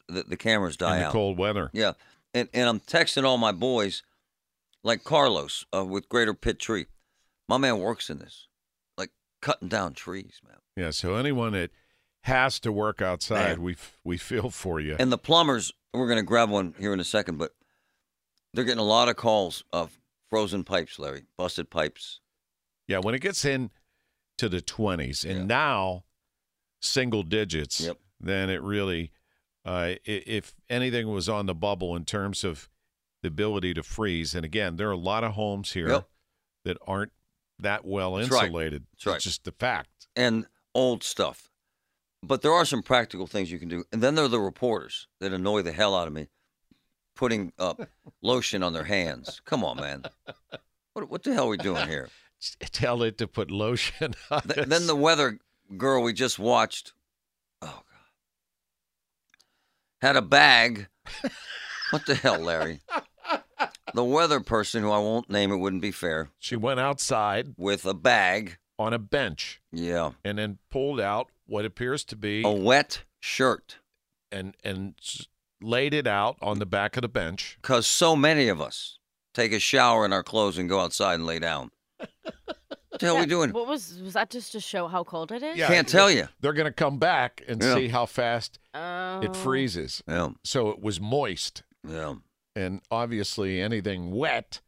The, 0.09 0.23
the 0.23 0.37
cameras 0.37 0.75
die 0.77 0.95
in 0.95 0.99
the 1.01 1.07
out. 1.07 1.13
cold 1.13 1.37
weather. 1.37 1.69
Yeah, 1.73 1.93
and 2.33 2.49
and 2.53 2.67
I'm 2.67 2.79
texting 2.81 3.23
all 3.23 3.37
my 3.37 3.53
boys, 3.53 4.03
like 4.83 5.03
Carlos 5.03 5.65
uh, 5.73 5.85
with 5.85 6.09
Greater 6.09 6.33
Pitt 6.33 6.59
Tree. 6.59 6.87
My 7.47 7.57
man 7.57 7.79
works 7.79 8.09
in 8.09 8.19
this, 8.19 8.47
like 8.97 9.11
cutting 9.41 9.69
down 9.69 9.93
trees, 9.93 10.41
man. 10.45 10.57
Yeah, 10.75 10.91
so 10.91 11.15
anyone 11.15 11.53
that 11.53 11.71
has 12.23 12.59
to 12.59 12.71
work 12.73 13.01
outside, 13.01 13.57
Man. 13.57 13.61
we 13.63 13.71
f- 13.73 13.97
we 14.03 14.17
feel 14.17 14.49
for 14.49 14.81
you. 14.81 14.97
And 14.99 15.09
the 15.11 15.17
plumbers, 15.17 15.71
we're 15.93 16.07
going 16.07 16.19
to 16.19 16.23
grab 16.23 16.49
one 16.49 16.75
here 16.77 16.91
in 16.93 16.99
a 16.99 17.05
second, 17.05 17.37
but 17.37 17.53
they're 18.53 18.65
getting 18.65 18.79
a 18.79 18.83
lot 18.83 19.07
of 19.07 19.15
calls 19.15 19.63
of 19.71 19.97
frozen 20.29 20.65
pipes, 20.65 20.99
Larry, 20.99 21.23
busted 21.37 21.69
pipes. 21.69 22.19
yeah, 22.87 22.97
when 22.99 23.15
it 23.15 23.21
gets 23.21 23.45
in 23.45 23.71
to 24.37 24.47
the 24.49 24.61
20s 24.61 25.23
and 25.25 25.39
Yeah. 25.39 25.45
now 25.45 26.03
single 26.81 27.23
digits, 27.23 27.81
Yep. 27.81 27.97
then 28.19 28.49
it 28.49 28.61
really 28.61 29.11
uh, 29.65 29.95
if 30.05 30.55
anything 30.69 31.09
was 31.09 31.27
on 31.27 31.45
the 31.45 31.53
bubble 31.53 31.93
in 31.95 32.05
terms 32.05 32.45
of 32.45 32.69
the 33.21 33.27
ability 33.27 33.73
to 33.73 33.83
freeze, 33.83 34.33
and 34.33 34.45
again, 34.45 34.77
there 34.77 34.87
are 34.87 34.93
a 34.93 34.97
lot 34.97 35.25
of 35.25 35.33
homes 35.33 35.73
here 35.73 35.89
Yep. 35.89 36.09
that 36.63 36.77
aren't 36.87 37.11
that 37.59 37.83
well 37.83 38.15
That's 38.15 38.29
right. 38.31 38.43
insulated. 38.45 38.85
That's 38.93 39.05
right. 39.05 39.15
It's 39.15 39.25
just 39.25 39.43
the 39.43 39.51
fact. 39.51 40.07
and 40.15 40.47
old 40.73 41.03
stuff. 41.03 41.51
But 42.23 42.43
there 42.43 42.53
are 42.53 42.63
some 42.65 42.81
practical 42.81 43.27
things 43.27 43.51
you 43.51 43.59
can 43.59 43.67
do. 43.67 43.83
And 43.91 44.01
then 44.01 44.15
there 44.15 44.23
are 44.25 44.29
the 44.29 44.39
reporters 44.39 45.07
that 45.19 45.33
annoy 45.33 45.63
the 45.63 45.71
hell 45.73 45.95
out 45.95 46.07
of 46.07 46.13
me. 46.13 46.29
putting 47.15 47.51
uh, 47.59 47.73
lotion 48.21 48.61
on 48.63 48.71
their 48.73 48.83
hands. 48.85 49.41
Come 49.43 49.63
on, 49.65 49.77
man. 49.77 50.03
What, 50.93 51.09
what 51.09 51.23
the 51.23 51.33
hell 51.33 51.47
are 51.47 51.49
we 51.49 51.57
doing 51.57 51.87
here? 51.87 52.09
Tell 52.71 53.01
it 53.03 53.17
to 53.19 53.27
put 53.27 53.51
lotion 53.51 54.13
on. 54.31 54.41
Th- 54.41 54.59
us. 54.59 54.67
then 54.67 54.87
the 54.87 54.95
weather 54.95 55.39
girl 55.77 56.03
we 56.03 56.13
just 56.13 56.37
watched, 56.39 56.93
oh 57.61 57.65
god, 57.67 58.07
had 60.01 60.15
a 60.15 60.21
bag. 60.21 60.87
what 61.91 62.05
the 62.05 62.15
hell, 62.15 62.39
Larry? 62.39 62.81
The 63.93 64.03
weather 64.03 64.39
person, 64.41 64.83
who 64.83 64.91
I 64.91 64.99
won't 64.99 65.29
name, 65.29 65.51
it 65.51 65.57
wouldn't 65.57 65.81
be 65.81 65.91
fair, 65.91 66.29
She 66.39 66.55
went 66.55 66.79
outside 66.79 67.53
with 67.57 67.85
a 67.85 67.93
bag. 67.93 68.57
on 68.77 68.93
a 68.93 68.99
bench 68.99 69.59
Yeah, 69.71 70.11
and 70.23 70.37
then 70.37 70.59
pulled 70.69 70.99
out 70.99 71.31
what 71.47 71.65
appears 71.65 72.03
to 72.05 72.15
be 72.15 72.43
a 72.45 72.51
wet 72.51 73.03
shirt. 73.19 73.77
and 74.31 74.55
and 74.63 74.93
laid 75.61 75.93
it 75.95 76.05
out 76.05 76.37
on 76.41 76.59
the 76.59 76.65
back 76.67 76.95
of 76.97 77.01
the 77.01 77.07
bench. 77.07 77.57
Because 77.61 77.87
so 77.87 78.15
many 78.15 78.47
of 78.49 78.61
us 78.61 78.99
take 79.33 79.51
a 79.53 79.59
shower 79.59 80.05
in 80.05 80.13
our 80.13 80.21
clothes 80.21 80.57
and 80.59 80.69
go 80.69 80.79
outside 80.81 81.15
and 81.15 81.25
lay 81.25 81.39
down. 81.39 81.71
What 82.45 82.99
the 82.99 83.05
hell 83.05 83.17
are 83.17 83.19
we 83.21 83.25
doing? 83.25 83.51
What 83.51 83.67
was 83.67 83.99
was 84.01 84.13
that 84.13 84.29
just 84.29 84.51
to 84.53 84.59
show 84.59 84.87
how 84.87 85.03
cold 85.03 85.31
it 85.31 85.43
is? 85.43 85.57
Yeah. 85.57 85.67
Can't 85.67 85.87
tell 85.87 86.09
you. 86.11 86.27
They're 86.41 86.53
going 86.53 86.65
to 86.65 86.71
come 86.71 86.97
back 86.99 87.41
and 87.47 87.61
Yeah. 87.61 87.75
see 87.75 87.87
how 87.89 88.05
fast 88.05 88.59
Oh. 88.73 89.21
it 89.21 89.35
freezes. 89.35 90.03
Yeah, 90.07 90.29
So 90.43 90.69
it 90.69 90.81
was 90.81 90.99
moist, 91.01 91.63
yeah. 91.87 92.15
and 92.55 92.81
obviously 92.91 93.61
anything 93.61 94.11
wet 94.11 94.61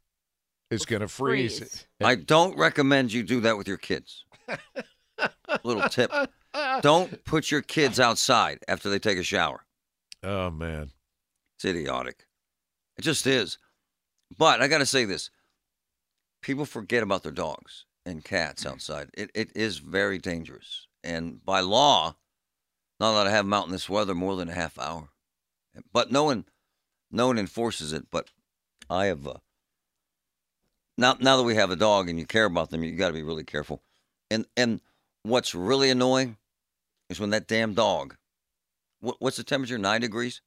is 0.72 0.86
going 0.86 1.02
to 1.02 1.08
freeze. 1.08 1.60
freeze. 1.60 1.88
I 2.02 2.16
don't 2.16 2.58
recommend 2.58 3.12
you 3.14 3.24
do 3.24 3.42
that 3.42 3.58
with 3.58 3.68
your 3.68 3.78
kids. 3.78 4.24
Little 5.64 5.90
tip. 5.90 6.12
Don't 6.82 7.24
put 7.26 7.52
your 7.52 7.62
kids 7.62 8.00
outside 8.00 8.60
after 8.68 8.90
they 8.90 9.00
take 9.00 9.18
a 9.18 9.24
shower. 9.24 9.66
Oh 10.24 10.50
man, 10.50 10.92
It's 11.56 11.66
idiotic. 11.66 12.26
It 12.98 13.02
just 13.02 13.26
is. 13.28 13.58
But 14.38 14.62
I 14.62 14.68
got 14.68 14.78
to 14.80 14.86
say 14.86 15.06
this 15.06 15.30
people 16.42 16.66
forget 16.66 17.04
about 17.04 17.24
their 17.24 17.32
dogs 17.32 17.86
and 18.06 18.24
cats 18.24 18.66
outside. 18.66 19.10
It, 19.14 19.32
it 19.36 19.52
is 19.56 19.80
very 19.80 20.18
dangerous. 20.18 20.88
And 21.04 21.44
by 21.44 21.60
law, 21.60 22.16
not 23.00 23.12
allowed 23.12 23.24
to 23.26 23.30
have 23.30 23.46
them 23.46 23.54
out 23.54 23.66
in 23.66 23.72
this 23.72 23.90
weather 23.90 24.16
more 24.16 24.36
than 24.36 24.50
a 24.50 24.54
half 24.54 24.78
hour. 24.80 25.10
But 25.94 26.12
no 26.12 26.24
one, 26.24 26.46
no 27.12 27.28
one 27.28 27.38
enforces 27.38 27.94
it. 27.94 28.08
But 28.12 28.30
I 28.90 29.06
have, 29.06 29.26
uh, 29.28 29.36
now, 30.98 31.16
now 31.20 31.38
that 31.38 31.44
we 31.44 31.56
have 31.56 31.72
a 31.72 31.76
dog 31.76 32.10
and 32.10 32.20
you 32.20 32.26
care 32.26 32.46
about 32.46 32.70
them, 32.70 32.84
you 32.84 32.92
got 32.96 33.08
to 33.08 33.14
be 33.14 33.24
really 33.24 33.44
careful. 33.46 33.82
And, 34.30 34.46
and 34.58 34.82
what's 35.24 35.56
really 35.56 35.90
annoying 35.90 36.38
is 37.10 37.20
when 37.20 37.30
that 37.30 37.48
damn 37.48 37.74
dog, 37.74 38.16
what, 39.00 39.16
what's 39.20 39.38
the 39.38 39.44
temperature? 39.44 39.78
Nine 39.78 40.02
degrees? 40.02 40.42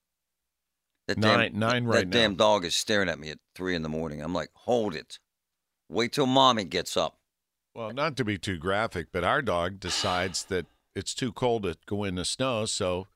That 1.09 1.19
Nine- 1.19 1.59
nine 1.59 1.85
right 1.85 2.01
That 2.01 2.09
now. 2.09 2.13
damn 2.13 2.35
dog 2.37 2.65
is 2.65 2.75
staring 2.75 3.09
at 3.09 3.19
me 3.19 3.31
at 3.31 3.39
three 3.55 3.75
in 3.75 3.83
the 3.83 3.89
morning. 3.89 4.21
I'm 4.23 4.35
like, 4.35 4.51
hold 4.55 4.95
it. 4.95 5.19
Wait 5.93 6.13
till 6.13 6.27
mommy 6.27 6.65
gets 6.65 6.97
up. 6.97 7.19
well, 7.75 7.93
not 7.93 8.17
to 8.17 8.25
be 8.25 8.39
too 8.39 8.57
graphic, 8.59 9.09
but 9.13 9.25
our 9.25 9.43
dog 9.43 9.79
decides 9.81 10.45
that 10.45 10.67
it's 10.95 11.15
too 11.15 11.33
cold 11.33 11.63
to 11.65 11.77
go 11.87 12.05
in 12.05 12.15
the 12.17 12.25
snow, 12.25 12.65
so 12.67 13.07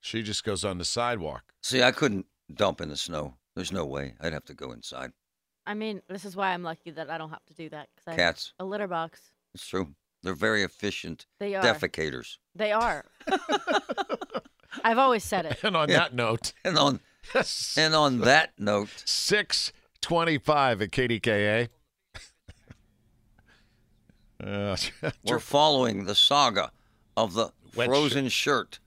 she 0.00 0.22
just 0.22 0.44
goes 0.44 0.64
on 0.64 0.78
the 0.78 0.84
sidewalk. 0.84 1.42
See, 1.62 1.82
I 1.82 1.90
couldn't 1.92 2.26
dump 2.54 2.80
in 2.80 2.88
the 2.88 2.96
snow. 2.96 3.34
There's 3.54 3.72
no 3.72 3.84
way. 3.84 4.14
I'd 4.20 4.32
have 4.32 4.44
to 4.46 4.54
go 4.54 4.72
inside. 4.72 5.12
I 5.66 5.74
mean, 5.74 6.00
this 6.08 6.24
is 6.24 6.34
why 6.36 6.54
I'm 6.54 6.62
lucky 6.62 6.90
that 6.92 7.10
I 7.10 7.18
don't 7.18 7.30
have 7.30 7.44
to 7.46 7.54
do 7.54 7.68
that. 7.70 7.88
'cause 7.96 8.04
I 8.06 8.10
have 8.12 8.18
Cats. 8.18 8.52
A 8.58 8.64
litter 8.64 8.86
box. 8.88 9.20
It's 9.54 9.66
true. 9.66 9.94
They're 10.22 10.34
very 10.34 10.62
efficient 10.62 11.26
They 11.40 11.54
are. 11.54 11.62
defecators. 11.62 12.38
They 12.54 12.72
are. 12.72 13.04
I've 14.84 14.98
always 14.98 15.24
said 15.24 15.46
it. 15.46 15.62
And 15.62 15.76
on 15.76 15.88
Yeah. 15.88 15.98
that 15.98 16.14
note, 16.14 16.52
And 16.64 16.78
on 16.78 17.00
and 17.76 17.94
on 17.94 18.20
that 18.20 18.52
note, 18.58 19.02
six 19.04 19.72
twenty-five 20.00 20.80
at 20.80 20.90
KDKA. 20.90 21.68
Uh, 24.42 24.76
we're 25.24 25.38
following 25.38 26.04
the 26.04 26.14
saga 26.14 26.70
of 27.16 27.34
the 27.34 27.50
Wet 27.74 27.88
frozen 27.88 28.28
shirt. 28.28 28.78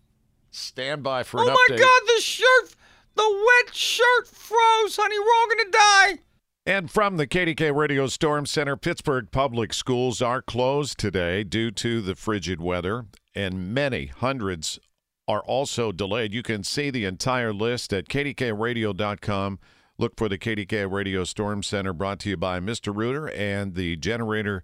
stand 0.51 1.03
by 1.03 1.23
for 1.23 1.39
Oh 1.39 1.47
an 1.47 1.55
my. 1.69 1.77
God, 1.77 2.01
the 2.15 2.21
shirt, 2.21 2.75
the 3.15 3.45
wet 3.65 3.75
shirt 3.75 4.27
froze, 4.27 4.95
honey. 4.97 5.19
We're 5.19 5.25
all 5.25 5.47
gonna 5.49 5.71
die. 5.71 6.23
And 6.65 6.91
from 6.91 7.17
the 7.17 7.25
KDKA 7.27 7.75
Radio 7.75 8.07
Storm 8.07 8.45
Center, 8.45 8.77
Pittsburgh 8.77 9.29
public 9.31 9.73
schools 9.73 10.21
are 10.21 10.41
closed 10.41 10.97
today 10.99 11.43
due 11.43 11.71
to 11.71 12.01
the 12.01 12.15
frigid 12.15 12.61
weather, 12.61 13.05
and 13.33 13.73
many 13.73 14.05
hundreds 14.07 14.79
are 15.27 15.41
also 15.41 15.91
delayed. 15.91 16.33
You 16.33 16.43
can 16.43 16.63
see 16.63 16.89
the 16.91 17.05
entire 17.05 17.51
list 17.53 17.93
at 17.93 18.07
kdkaradio.com. 18.09 19.59
Look 19.97 20.13
for 20.17 20.29
the 20.29 20.37
KDKA 20.37 20.91
Radio 20.91 21.23
Storm 21.23 21.63
Center 21.63 21.93
brought 21.93 22.19
to 22.19 22.29
you 22.29 22.37
by 22.37 22.59
Mr. 22.59 22.95
Rooter 22.95 23.29
and 23.29 23.75
the 23.75 23.95
Generator 23.97 24.63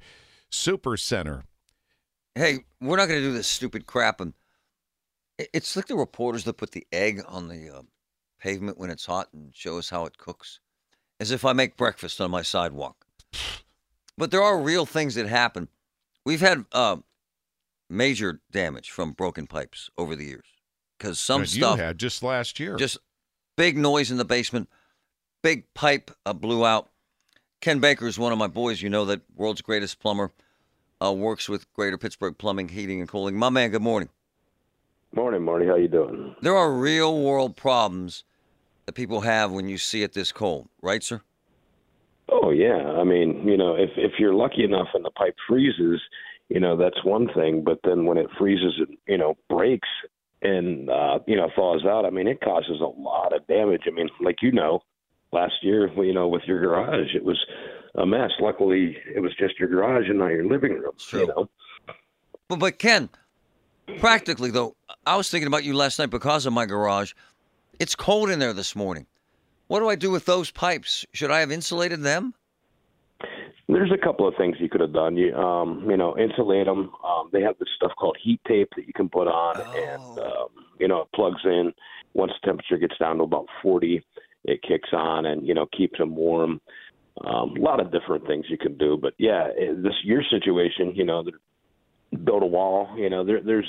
Super 0.50 0.98
Center. 0.98 1.44
Hey, 2.36 2.60
we're 2.82 2.98
not 2.98 3.08
gonna 3.08 3.22
do 3.22 3.34
this 3.34 3.48
stupid 3.48 3.86
crap. 3.86 4.22
And 4.22 4.34
it's 5.38 5.76
like 5.76 5.88
the 5.88 5.96
reporters 5.96 6.44
that 6.46 6.54
put 6.54 6.72
the 6.72 6.86
egg 6.92 7.22
on 7.28 7.48
the 7.48 7.70
uh, 7.70 7.82
pavement 8.40 8.78
when 8.78 8.90
it's 8.90 9.06
hot 9.06 9.30
and 9.34 9.56
show 9.56 9.78
us 9.78 9.90
how 9.90 10.06
it 10.06 10.18
cooks, 10.18 10.60
as 11.20 11.32
if 11.32 11.46
I 11.46 11.54
make 11.54 11.78
breakfast 11.78 12.22
on 12.22 12.32
my 12.32 12.42
sidewalk. 12.42 13.06
But 14.18 14.32
there 14.32 14.42
are 14.42 14.60
real 14.60 14.86
things 14.86 15.16
that 15.16 15.28
happen. 15.28 15.68
We've 16.26 16.42
had 16.42 16.66
uh, 16.72 16.98
major 17.90 18.42
damage 18.52 18.90
from 18.90 19.12
broken 19.12 19.48
pipes 19.48 19.90
over 19.98 20.16
the 20.16 20.26
years 20.26 20.46
because 20.98 21.20
some 21.20 21.42
that 21.42 21.48
stuff 21.48 21.78
you 21.78 21.84
had 21.84 21.98
just 21.98 22.24
last 22.24 22.60
year. 22.60 22.76
just 22.76 22.98
big 23.56 23.78
noise 23.78 24.12
in 24.12 24.18
the 24.18 24.26
basement, 24.26 24.70
big 25.44 25.72
pipe 25.74 26.12
uh, 26.26 26.34
blew 26.34 26.66
out. 26.66 26.90
Ken 27.62 27.80
Baker 27.80 28.08
is 28.08 28.20
one 28.20 28.32
of 28.32 28.38
my 28.38 28.48
boys. 28.48 28.82
You 28.82 28.90
know 28.90 29.06
that 29.06 29.22
world's 29.36 29.62
greatest 29.62 30.00
plumber. 30.00 30.32
Uh, 31.04 31.14
works 31.14 31.48
with 31.48 31.72
Greater 31.74 31.98
Pittsburgh 31.98 32.36
Plumbing, 32.38 32.70
Heating, 32.70 33.00
and 33.00 33.10
Cooling. 33.10 33.36
My 33.36 33.50
man, 33.50 33.70
good 33.70 33.84
morning. 33.84 34.10
Morning, 35.16 35.44
Marty. 35.44 35.66
How 35.66 35.76
you 35.76 35.88
doing? 35.88 36.36
There 36.42 36.56
are 36.56 36.72
real 36.72 37.22
world 37.22 37.56
problems 37.56 38.24
that 38.86 38.94
people 38.94 39.22
have 39.22 39.52
when 39.52 39.70
you 39.70 39.78
see 39.78 40.02
it 40.02 40.14
this 40.14 40.32
cold, 40.32 40.70
right, 40.82 41.04
sir? 41.04 41.22
Oh 42.30 42.50
yeah. 42.50 42.78
I 42.98 43.04
mean, 43.04 43.48
you 43.48 43.58
know, 43.58 43.76
if 43.76 43.92
if 43.96 44.14
you're 44.20 44.34
lucky 44.34 44.64
enough 44.64 44.88
and 44.94 45.06
the 45.06 45.12
pipe 45.12 45.36
freezes, 45.48 46.02
you 46.50 46.60
know, 46.60 46.76
that's 46.76 47.04
one 47.04 47.28
thing. 47.34 47.64
But 47.64 47.80
then 47.84 48.06
when 48.06 48.18
it 48.18 48.28
freezes, 48.38 48.76
it 48.80 48.90
you 49.08 49.18
know, 49.18 49.36
breaks 49.50 49.90
and 50.42 50.90
uh, 50.90 51.20
you 51.26 51.36
know 51.36 51.50
thaws 51.56 51.86
out, 51.86 52.06
I 52.06 52.10
mean, 52.10 52.28
it 52.28 52.42
causes 52.42 52.82
a 52.82 53.00
lot 53.00 53.36
of 53.36 53.46
damage. 53.48 53.84
I 53.88 53.92
mean, 53.92 54.10
like 54.20 54.42
you 54.42 54.52
know, 54.52 54.82
last 55.32 55.56
year, 55.62 55.92
you 56.04 56.14
know, 56.14 56.28
with 56.28 56.44
your 56.46 56.60
garage, 56.60 57.16
it 57.16 57.24
was 57.24 57.40
a 57.96 58.06
mess. 58.06 58.32
Luckily, 58.40 58.98
it 59.14 59.20
was 59.20 59.34
just 59.38 59.60
your 59.60 59.70
garage 59.70 60.10
and 60.10 60.20
not 60.20 60.28
your 60.28 60.46
living 60.46 60.74
room. 60.74 60.94
You 61.12 61.28
know. 61.28 61.50
But 62.48 62.60
but 62.60 62.80
Ken, 62.80 63.10
practically 64.00 64.52
though, 64.52 64.76
I 65.06 65.18
was 65.18 65.30
thinking 65.30 65.48
about 65.48 65.64
you 65.64 65.74
last 65.74 66.00
night 66.00 66.10
because 66.10 66.46
of 66.46 66.54
my 66.54 66.66
garage. 66.66 67.14
It's 67.80 67.96
cold 67.96 68.30
in 68.30 68.40
there 68.40 68.54
this 68.54 68.76
morning. 68.76 69.06
What 69.68 69.80
do 69.82 69.90
I 69.90 69.96
do 69.96 70.12
with 70.12 70.26
those 70.26 70.50
pipes? 70.50 71.06
Should 71.14 71.30
I 71.30 71.42
have 71.42 71.52
insulated 71.52 72.02
them? 72.02 72.34
There's 73.70 73.92
a 73.92 73.98
couple 73.98 74.26
of 74.26 74.34
things 74.38 74.56
you 74.60 74.70
could 74.70 74.80
have 74.80 74.94
done. 74.94 75.18
You, 75.18 75.36
um, 75.36 75.86
you 75.90 75.98
know, 75.98 76.18
insulate 76.18 76.68
them. 76.68 76.92
Um, 77.06 77.30
they 77.34 77.42
have 77.42 77.58
this 77.60 77.68
stuff 77.76 77.92
called 78.00 78.18
heat 78.24 78.40
tape 78.48 78.70
that 78.78 78.88
you 78.88 78.94
can 78.94 79.10
put 79.10 79.28
on, 79.28 79.60
and 79.60 80.20
um, 80.20 80.48
you 80.80 80.88
know, 80.88 81.02
it 81.02 81.08
plugs 81.14 81.42
in. 81.44 81.74
Once 82.14 82.32
the 82.42 82.48
temperature 82.48 82.78
gets 82.78 82.98
down 82.98 83.18
to 83.18 83.24
about 83.24 83.46
40, 83.62 84.02
it 84.48 84.62
kicks 84.64 84.90
on 84.94 85.26
and 85.26 85.48
you 85.48 85.54
know 85.54 85.68
keeps 85.78 85.98
them 86.00 86.16
warm. 86.16 86.60
Um, 87.24 87.56
a 87.58 87.62
lot 87.62 87.80
of 87.80 87.92
different 87.92 88.28
things 88.28 88.46
you 88.48 88.58
can 88.58 88.78
do, 88.78 88.98
but 89.02 89.14
yeah, 89.18 89.48
this 89.58 89.94
your 90.04 90.22
situation, 90.30 90.94
you 90.96 91.04
know, 91.04 91.24
build 92.24 92.44
a 92.44 92.46
wall. 92.46 92.90
You 92.96 93.10
know, 93.10 93.26
there, 93.26 93.42
there's 93.42 93.68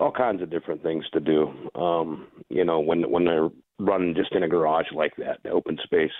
all 0.00 0.10
kinds 0.10 0.42
of 0.42 0.50
different 0.50 0.82
things 0.82 1.04
to 1.12 1.20
do. 1.20 1.52
Um, 1.80 2.26
you 2.48 2.64
know, 2.64 2.80
when 2.80 3.10
when 3.10 3.24
they're 3.24 3.50
running 3.78 4.14
just 4.14 4.32
in 4.32 4.42
a 4.42 4.48
garage 4.48 4.86
like 4.94 5.14
that, 5.16 5.38
open 5.50 5.78
space. 5.82 6.10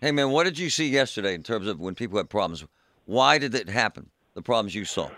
Hey 0.00 0.12
man, 0.12 0.30
what 0.30 0.44
did 0.44 0.58
you 0.58 0.70
see 0.70 0.88
yesterday 0.88 1.34
in 1.34 1.42
terms 1.42 1.66
of 1.66 1.78
when 1.78 1.94
people 1.94 2.18
had 2.18 2.30
problems? 2.30 2.64
Why 3.04 3.38
did 3.38 3.54
it 3.54 3.68
happen? 3.68 4.10
The 4.34 4.42
problems 4.42 4.74
you 4.74 4.84
saw. 4.84 5.10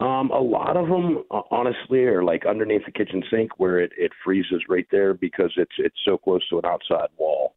Um, 0.00 0.30
a 0.30 0.40
lot 0.40 0.78
of 0.78 0.88
them, 0.88 1.24
uh, 1.30 1.42
honestly, 1.50 2.04
are 2.04 2.24
like 2.24 2.46
underneath 2.46 2.86
the 2.86 2.92
kitchen 2.92 3.22
sink 3.30 3.58
where 3.58 3.80
it, 3.80 3.92
it 3.98 4.12
freezes 4.24 4.62
right 4.68 4.86
there 4.90 5.12
because 5.12 5.52
it's 5.56 5.74
it's 5.78 5.96
so 6.06 6.16
close 6.16 6.46
to 6.48 6.58
an 6.58 6.64
outside 6.64 7.08
wall. 7.18 7.54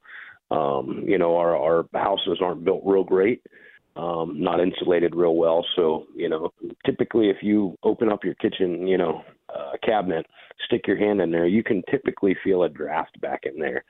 Um, 0.51 1.05
you 1.07 1.17
know, 1.17 1.37
our 1.37 1.55
our 1.55 1.85
houses 1.93 2.39
aren't 2.41 2.65
built 2.65 2.81
real 2.85 3.05
great, 3.05 3.41
um, 3.95 4.35
not 4.41 4.59
insulated 4.59 5.15
real 5.15 5.35
well. 5.35 5.65
So 5.77 6.05
you 6.15 6.27
know, 6.27 6.51
typically 6.85 7.29
if 7.29 7.37
you 7.41 7.77
open 7.83 8.09
up 8.09 8.25
your 8.25 8.35
kitchen, 8.35 8.87
you 8.87 8.97
know, 8.97 9.21
uh, 9.47 9.71
cabinet, 9.81 10.25
stick 10.65 10.81
your 10.85 10.97
hand 10.97 11.21
in 11.21 11.31
there, 11.31 11.47
you 11.47 11.63
can 11.63 11.81
typically 11.89 12.35
feel 12.43 12.63
a 12.63 12.69
draft 12.69 13.21
back 13.21 13.43
in 13.43 13.57
there, 13.57 13.85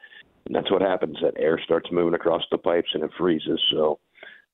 and 0.46 0.56
that's 0.56 0.72
what 0.72 0.84
happens. 0.84 1.18
That 1.24 1.42
air 1.42 1.60
starts 1.64 1.90
moving 1.92 2.14
across 2.14 2.44
the 2.52 2.60
pipes 2.60 2.90
and 2.94 3.04
it 3.04 3.10
freezes. 3.18 3.60
So 3.72 3.98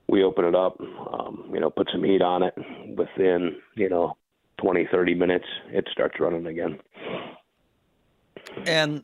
we 0.10 0.24
open 0.24 0.46
it 0.46 0.56
up, 0.56 0.80
um, 0.80 1.50
you 1.54 1.60
know, 1.60 1.70
put 1.70 1.88
some 1.92 2.04
heat 2.04 2.22
on 2.22 2.44
it. 2.44 2.54
Within, 2.98 3.56
you 3.76 3.90
know, 3.90 4.18
20, 4.62 4.88
30 4.92 5.16
minutes, 5.16 5.46
it 5.70 5.88
starts 5.92 6.20
running 6.20 6.48
again. 6.48 6.80
And 8.66 9.04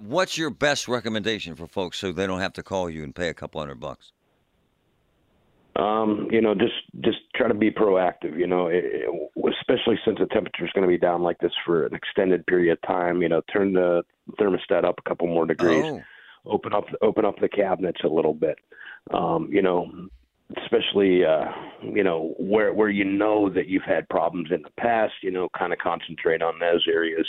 What's 0.00 0.38
your 0.38 0.48
best 0.48 0.88
recommendation 0.88 1.54
for 1.54 1.66
folks 1.66 1.98
so 1.98 2.10
they 2.10 2.26
don't 2.26 2.40
have 2.40 2.54
to 2.54 2.62
call 2.62 2.88
you 2.88 3.04
and 3.04 3.14
pay 3.14 3.28
a 3.28 3.34
couple 3.34 3.60
hundred 3.60 3.80
bucks? 3.80 4.12
Um, 5.76 6.26
you 6.30 6.40
know, 6.40 6.54
just 6.54 6.72
just 7.00 7.18
try 7.34 7.48
to 7.48 7.54
be 7.54 7.70
proactive. 7.70 8.36
You 8.38 8.46
know, 8.46 8.68
it, 8.68 8.82
it, 8.82 9.30
especially 9.60 9.98
since 10.04 10.18
the 10.18 10.26
temperature 10.26 10.64
is 10.64 10.72
going 10.72 10.82
to 10.82 10.88
be 10.88 10.98
down 10.98 11.22
like 11.22 11.38
this 11.38 11.52
for 11.66 11.84
an 11.84 11.94
extended 11.94 12.46
period 12.46 12.72
of 12.72 12.82
time. 12.82 13.20
You 13.20 13.28
know, 13.28 13.42
turn 13.52 13.74
the 13.74 14.02
thermostat 14.38 14.84
up 14.84 14.96
a 15.04 15.08
couple 15.08 15.26
more 15.28 15.46
degrees. 15.46 15.84
Oh. 15.84 16.02
Open 16.46 16.72
up 16.72 16.86
open 17.02 17.26
up 17.26 17.38
the 17.38 17.48
cabinets 17.48 18.00
a 18.02 18.08
little 18.08 18.34
bit. 18.34 18.56
Um, 19.12 19.48
you 19.50 19.62
know, 19.62 19.90
especially 20.62 21.24
uh, 21.24 21.44
you 21.82 22.04
know 22.04 22.34
where 22.38 22.72
where 22.72 22.88
you 22.90 23.04
know 23.04 23.48
that 23.50 23.66
you've 23.68 23.82
had 23.84 24.08
problems 24.08 24.50
in 24.52 24.62
the 24.62 24.70
past. 24.78 25.14
You 25.22 25.30
know, 25.30 25.48
kind 25.58 25.72
of 25.72 25.78
concentrate 25.78 26.42
on 26.42 26.58
those 26.58 26.86
areas. 26.88 27.26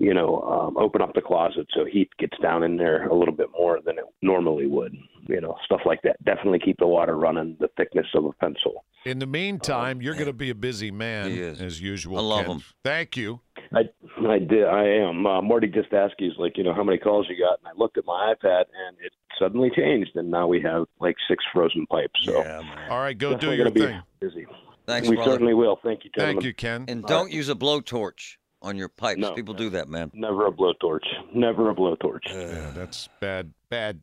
You 0.00 0.14
know, 0.14 0.42
um, 0.42 0.76
open 0.76 1.02
up 1.02 1.12
the 1.14 1.20
closet 1.20 1.66
so 1.74 1.84
heat 1.84 2.08
gets 2.20 2.38
down 2.40 2.62
in 2.62 2.76
there 2.76 3.08
a 3.08 3.14
little 3.14 3.34
bit 3.34 3.48
more 3.58 3.80
than 3.84 3.98
it 3.98 4.04
normally 4.22 4.66
would. 4.68 4.96
You 5.26 5.40
know, 5.40 5.56
stuff 5.64 5.80
like 5.84 6.00
that. 6.02 6.22
Definitely 6.24 6.60
keep 6.60 6.78
the 6.78 6.86
water 6.86 7.16
running 7.18 7.56
the 7.58 7.68
thickness 7.76 8.06
of 8.14 8.24
a 8.24 8.32
pencil. 8.34 8.84
In 9.04 9.18
the 9.18 9.26
meantime, 9.26 10.00
you're 10.00 10.14
going 10.14 10.26
to 10.26 10.32
be 10.32 10.50
a 10.50 10.54
busy 10.54 10.90
man 10.90 11.30
He 11.30 11.40
is. 11.40 11.60
as 11.60 11.80
usual. 11.80 12.18
I 12.18 12.20
love 12.20 12.46
Ken. 12.46 12.56
him. 12.56 12.64
Thank 12.84 13.16
you. 13.16 13.40
I 13.74 13.80
I 14.26 14.38
did 14.38 14.64
I 14.64 14.84
am. 14.86 15.26
Uh, 15.26 15.42
Marty 15.42 15.66
just 15.68 15.92
asked 15.92 16.14
he's 16.18 16.32
like, 16.38 16.56
you 16.56 16.64
know, 16.64 16.74
how 16.74 16.82
many 16.84 16.98
calls 16.98 17.26
you 17.28 17.36
got? 17.38 17.58
And 17.58 17.68
I 17.68 17.72
looked 17.76 17.98
at 17.98 18.04
my 18.06 18.34
iPad 18.34 18.64
and 18.86 18.96
it 19.04 19.12
suddenly 19.38 19.70
changed 19.76 20.12
and 20.16 20.30
now 20.30 20.46
we 20.46 20.60
have 20.62 20.86
like 21.00 21.16
six 21.28 21.44
frozen 21.52 21.86
pipes. 21.86 22.18
So 22.24 22.38
yeah, 22.38 22.62
All 22.90 22.98
right, 22.98 23.16
go 23.16 23.30
do 23.30 23.34
definitely 23.34 23.56
your 23.56 23.70
be 23.70 23.80
thing. 23.80 24.02
busy. 24.20 24.46
Thanks, 24.86 25.08
we 25.08 25.16
brother. 25.16 25.32
certainly 25.32 25.54
will. 25.54 25.78
Thank 25.82 26.04
you, 26.04 26.10
gentlemen. 26.14 26.36
Thank 26.36 26.44
you, 26.46 26.54
Ken. 26.54 26.84
And 26.88 27.04
All 27.04 27.08
don't 27.08 27.30
use 27.30 27.48
a 27.50 27.54
blowtorch 27.54 28.36
on 28.62 28.76
your 28.76 28.88
pipes. 28.88 29.20
No. 29.20 29.34
People 29.34 29.52
do 29.54 29.68
that, 29.70 29.88
man. 29.88 30.10
Never 30.14 30.46
a 30.46 30.50
blowtorch. 30.50 31.04
Never 31.34 31.70
a 31.70 31.74
blowtorch. 31.74 32.26
Yeah, 32.26 32.70
that's 32.74 33.08
bad, 33.20 33.52
bad, 33.68 34.00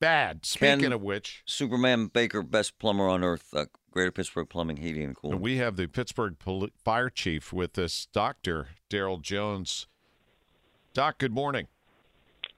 bad. 0.00 0.46
Speaking 0.46 0.80
Ken- 0.82 0.92
of 0.92 1.02
which, 1.02 1.42
Superman 1.44 2.06
Baker, 2.06 2.42
best 2.42 2.78
plumber 2.78 3.08
on 3.08 3.24
earth, 3.24 3.48
uh, 3.52 3.64
Greater 3.92 4.10
Pittsburgh 4.10 4.48
Plumbing, 4.48 4.78
Heating, 4.78 5.04
and 5.04 5.16
Cooling. 5.16 5.40
we 5.40 5.58
have 5.58 5.76
the 5.76 5.86
Pittsburgh 5.86 6.38
Poli- 6.38 6.72
Fire 6.82 7.10
Chief 7.10 7.52
with 7.52 7.78
us, 7.78 8.08
Doctor 8.12 8.68
Daryl 8.90 9.20
Jones. 9.20 9.86
Doc, 10.94 11.18
good 11.18 11.32
morning. 11.32 11.68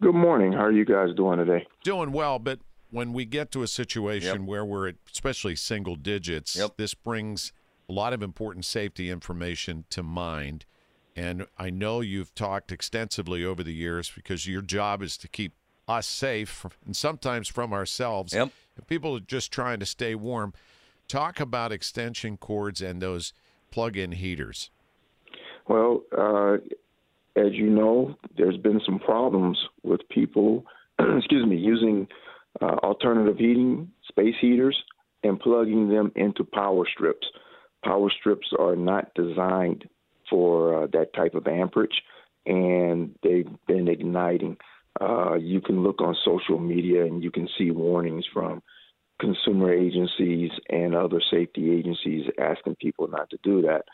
Good 0.00 0.14
morning. 0.14 0.52
How 0.52 0.64
are 0.64 0.72
you 0.72 0.84
guys 0.84 1.14
doing 1.14 1.38
today? 1.38 1.66
Doing 1.82 2.12
well, 2.12 2.38
but 2.38 2.60
when 2.90 3.12
we 3.12 3.24
get 3.24 3.50
to 3.52 3.62
a 3.62 3.68
situation 3.68 4.46
where 4.46 4.64
we're 4.64 4.88
at 4.88 4.94
especially 5.12 5.56
single 5.56 5.96
digits, 5.96 6.58
this 6.76 6.94
brings 6.94 7.52
a 7.88 7.92
lot 7.92 8.12
of 8.12 8.22
important 8.22 8.64
safety 8.64 9.10
information 9.10 9.84
to 9.90 10.02
mind. 10.02 10.64
And 11.16 11.46
I 11.58 11.70
know 11.70 12.00
you've 12.00 12.34
talked 12.34 12.72
extensively 12.72 13.44
over 13.44 13.62
the 13.62 13.72
years 13.74 14.10
because 14.14 14.46
your 14.46 14.62
job 14.62 15.02
is 15.02 15.16
to 15.18 15.28
keep 15.28 15.52
us 15.86 16.06
safe 16.06 16.64
and 16.84 16.96
sometimes 16.96 17.48
from 17.48 17.72
ourselves. 17.72 18.32
Yep. 18.32 18.50
People 18.86 19.16
are 19.16 19.20
just 19.20 19.52
trying 19.52 19.78
to 19.80 19.86
stay 19.86 20.14
warm, 20.14 20.52
talk 21.08 21.40
about 21.40 21.73
extension 21.73 22.37
cords 22.37 22.80
and 22.80 23.00
those 23.00 23.32
plug-in 23.70 24.12
heaters. 24.12 24.70
Well, 25.68 26.02
uh, 26.16 26.54
as 27.37 27.52
you 27.52 27.70
know, 27.70 28.16
there's 28.37 28.56
been 28.56 28.80
some 28.84 28.99
problems 28.99 29.58
with 29.82 30.00
people, 30.08 30.64
excuse 30.99 31.46
me, 31.46 31.56
using 31.56 32.06
uh, 32.61 32.76
alternative 32.82 33.37
heating, 33.38 33.90
space 34.08 34.34
heaters, 34.40 34.76
and 35.23 35.40
plugging 35.40 35.88
them 35.88 36.12
into 36.16 36.44
power 36.44 36.84
strips. 36.92 37.26
Power 37.84 38.11
strips 38.11 38.49
are 38.58 38.76
not 38.76 39.12
designed 39.14 39.88
for 40.30 40.84
uh, 40.84 40.87
that 40.92 41.12
type 41.14 41.34
of 41.34 41.46
amperage, 41.46 42.02
and 42.46 43.14
they've 43.23 43.49
been 43.66 43.88
igniting. 43.88 44.56
Uh, 45.00 45.34
you 45.34 45.61
can 45.61 45.82
look 45.82 46.00
on 46.00 46.14
social 46.25 46.58
media 46.58 47.04
and 47.04 47.23
you 47.23 47.30
can 47.30 47.49
see 47.58 47.70
warnings 47.70 48.25
from 48.32 48.62
consumer 49.21 49.73
agencies 49.73 50.50
and 50.68 50.94
other 50.94 51.21
safety 51.30 51.73
agencies 51.73 52.26
asking 52.38 52.76
people 52.76 53.09
not 53.09 53.30
to 53.30 53.38
do 53.42 53.62
that. 53.62 53.85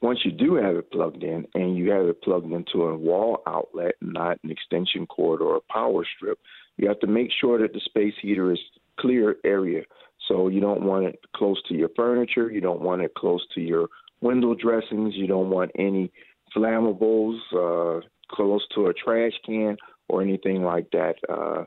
Once 0.00 0.20
you 0.24 0.30
do 0.30 0.54
have 0.54 0.76
it 0.76 0.90
plugged 0.92 1.24
in 1.24 1.44
and 1.54 1.76
you 1.76 1.90
have 1.90 2.06
it 2.06 2.22
plugged 2.22 2.52
into 2.52 2.84
a 2.84 2.96
wall 2.96 3.42
outlet, 3.46 3.94
not 4.00 4.38
an 4.44 4.50
extension 4.50 5.06
cord 5.06 5.40
or 5.40 5.56
a 5.56 5.72
power 5.72 6.04
strip, 6.16 6.38
you 6.76 6.86
have 6.86 7.00
to 7.00 7.06
make 7.06 7.30
sure 7.40 7.58
that 7.58 7.72
the 7.72 7.80
space 7.80 8.14
heater 8.22 8.52
is 8.52 8.60
clear 9.00 9.36
area. 9.44 9.82
So 10.28 10.48
you 10.48 10.60
don't 10.60 10.82
want 10.82 11.06
it 11.06 11.18
close 11.34 11.60
to 11.68 11.74
your 11.74 11.88
furniture, 11.96 12.50
you 12.50 12.60
don't 12.60 12.82
want 12.82 13.02
it 13.02 13.14
close 13.14 13.44
to 13.54 13.60
your 13.60 13.88
window 14.20 14.54
dressings, 14.54 15.14
you 15.16 15.26
don't 15.26 15.50
want 15.50 15.72
any 15.76 16.12
flammables 16.56 17.38
uh, 17.52 18.00
close 18.30 18.66
to 18.74 18.86
a 18.86 18.94
trash 18.94 19.32
can 19.44 19.76
or 20.08 20.22
anything 20.22 20.62
like 20.62 20.90
that. 20.92 21.14
Uh, 21.28 21.64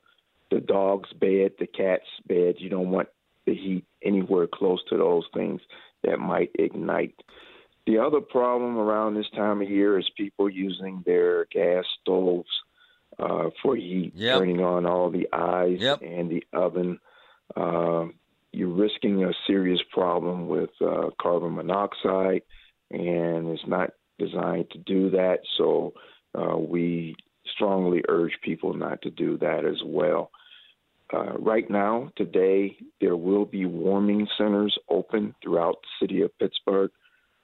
the 0.51 0.59
dog's 0.59 1.11
bed, 1.13 1.53
the 1.59 1.67
cat's 1.67 2.03
bed, 2.27 2.55
you 2.57 2.69
don't 2.69 2.91
want 2.91 3.07
the 3.45 3.55
heat 3.55 3.85
anywhere 4.03 4.47
close 4.47 4.83
to 4.89 4.97
those 4.97 5.23
things 5.33 5.61
that 6.03 6.19
might 6.19 6.51
ignite. 6.59 7.15
The 7.87 7.97
other 7.97 8.21
problem 8.21 8.77
around 8.77 9.15
this 9.15 9.29
time 9.35 9.61
of 9.61 9.69
year 9.69 9.97
is 9.97 10.07
people 10.15 10.49
using 10.49 11.01
their 11.05 11.45
gas 11.45 11.85
stoves 12.01 12.49
uh, 13.17 13.49
for 13.61 13.75
heat, 13.75 14.11
Yep. 14.15 14.37
turning 14.39 14.59
on 14.61 14.85
all 14.85 15.09
the 15.09 15.27
eyes 15.33 15.79
and 16.01 16.29
the 16.29 16.43
oven. 16.53 16.99
Uh, 17.55 18.05
you're 18.51 18.69
risking 18.69 19.23
a 19.23 19.31
serious 19.47 19.79
problem 19.91 20.47
with 20.47 20.69
uh, 20.81 21.09
carbon 21.19 21.55
monoxide, 21.55 22.43
and 22.91 23.47
it's 23.47 23.67
not 23.67 23.91
designed 24.19 24.69
to 24.71 24.77
do 24.77 25.09
that. 25.11 25.39
So 25.57 25.93
uh, 26.37 26.57
we 26.57 27.15
strongly 27.55 28.03
urge 28.07 28.33
people 28.43 28.73
not 28.73 29.01
to 29.01 29.09
do 29.09 29.37
that 29.39 29.65
as 29.65 29.81
well. 29.83 30.31
Uh, 31.13 31.33
right 31.39 31.69
now, 31.69 32.09
today, 32.15 32.77
there 33.01 33.17
will 33.17 33.45
be 33.45 33.65
warming 33.65 34.27
centers 34.37 34.77
open 34.89 35.35
throughout 35.43 35.77
the 35.81 36.05
city 36.05 36.21
of 36.21 36.37
Pittsburgh. 36.39 36.91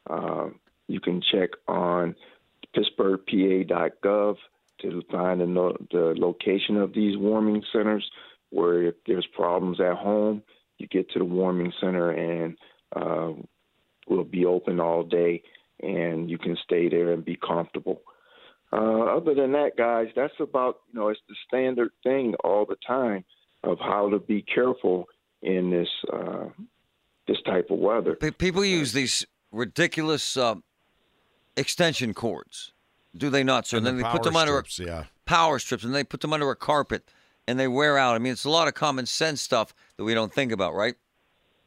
Uh, 0.09 0.49
you 0.87 1.01
can 1.01 1.21
check 1.31 1.49
on 1.67 2.15
pittsburghpa.gov 2.75 4.35
to 4.81 5.01
find 5.11 5.41
the, 5.41 5.73
the 5.91 6.13
location 6.17 6.77
of 6.77 6.93
these 6.93 7.17
warming 7.17 7.63
centers. 7.73 8.09
Where 8.51 8.83
if 8.83 8.95
there's 9.05 9.27
problems 9.35 9.81
at 9.81 9.97
home, 9.97 10.43
you 10.77 10.87
get 10.87 11.09
to 11.11 11.19
the 11.19 11.25
warming 11.25 11.73
center 11.81 12.11
and 12.11 12.57
uh, 12.95 13.33
will 14.07 14.23
be 14.23 14.45
open 14.45 14.79
all 14.79 15.03
day, 15.03 15.43
and 15.81 16.29
you 16.29 16.37
can 16.37 16.55
stay 16.63 16.87
there 16.87 17.11
and 17.11 17.25
be 17.25 17.35
comfortable. 17.35 18.01
Uh, 18.71 19.17
other 19.17 19.33
than 19.33 19.51
that, 19.51 19.71
guys, 19.77 20.07
that's 20.15 20.33
about 20.39 20.77
you 20.93 20.99
know 20.99 21.09
it's 21.09 21.19
the 21.27 21.35
standard 21.45 21.91
thing 22.03 22.35
all 22.45 22.65
the 22.65 22.77
time 22.87 23.25
of 23.63 23.77
how 23.79 24.09
to 24.09 24.19
be 24.19 24.41
careful 24.41 25.07
in 25.41 25.69
this 25.69 25.89
uh, 26.11 26.45
this 27.27 27.37
type 27.45 27.67
of 27.69 27.79
weather. 27.79 28.15
People 28.15 28.63
use 28.63 28.93
these 28.93 29.25
ridiculous 29.51 30.37
uh, 30.37 30.55
extension 31.55 32.13
cords, 32.13 32.71
do 33.15 33.29
they 33.29 33.43
not, 33.43 33.67
sir? 33.67 33.77
And 33.77 33.87
And 33.87 33.97
the 33.97 34.03
then 34.03 34.11
they 34.11 34.17
put 34.17 34.23
power 34.23 34.31
them 34.31 34.35
under 34.35 34.53
strips, 34.65 34.79
yeah. 34.79 35.03
power 35.25 35.59
strips, 35.59 35.83
and 35.83 35.93
they 35.93 36.03
put 36.03 36.21
them 36.21 36.33
under 36.33 36.49
a 36.49 36.55
carpet, 36.55 37.03
and 37.47 37.59
they 37.59 37.67
wear 37.67 37.97
out. 37.97 38.15
I 38.15 38.19
mean, 38.19 38.31
it's 38.31 38.45
a 38.45 38.49
lot 38.49 38.67
of 38.67 38.73
common 38.73 39.05
sense 39.05 39.41
stuff 39.41 39.73
that 39.97 40.03
we 40.03 40.13
don't 40.13 40.33
think 40.33 40.51
about, 40.51 40.73
right? 40.73 40.95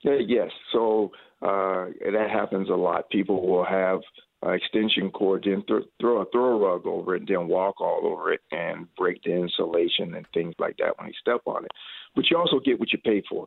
Yeah, 0.00 0.18
yes. 0.26 0.50
So 0.72 1.12
uh, 1.42 1.86
that 2.12 2.28
happens 2.32 2.68
a 2.70 2.74
lot. 2.74 3.10
People 3.10 3.46
will 3.46 3.64
have 3.64 4.00
uh, 4.44 4.50
extension 4.50 5.10
cords 5.10 5.46
and 5.46 5.66
th- 5.66 5.84
throw 6.00 6.22
a 6.22 6.24
throw 6.30 6.58
rug 6.58 6.86
over 6.86 7.14
it, 7.14 7.24
then 7.28 7.48
walk 7.48 7.80
all 7.80 8.00
over 8.04 8.32
it 8.32 8.40
and 8.52 8.86
break 8.96 9.22
the 9.22 9.32
insulation 9.32 10.14
and 10.14 10.26
things 10.32 10.54
like 10.58 10.76
that 10.78 10.98
when 10.98 11.08
they 11.08 11.14
step 11.20 11.42
on 11.46 11.64
it. 11.64 11.70
But 12.14 12.30
you 12.30 12.38
also 12.38 12.58
get 12.58 12.80
what 12.80 12.92
you 12.92 12.98
pay 12.98 13.22
for. 13.28 13.46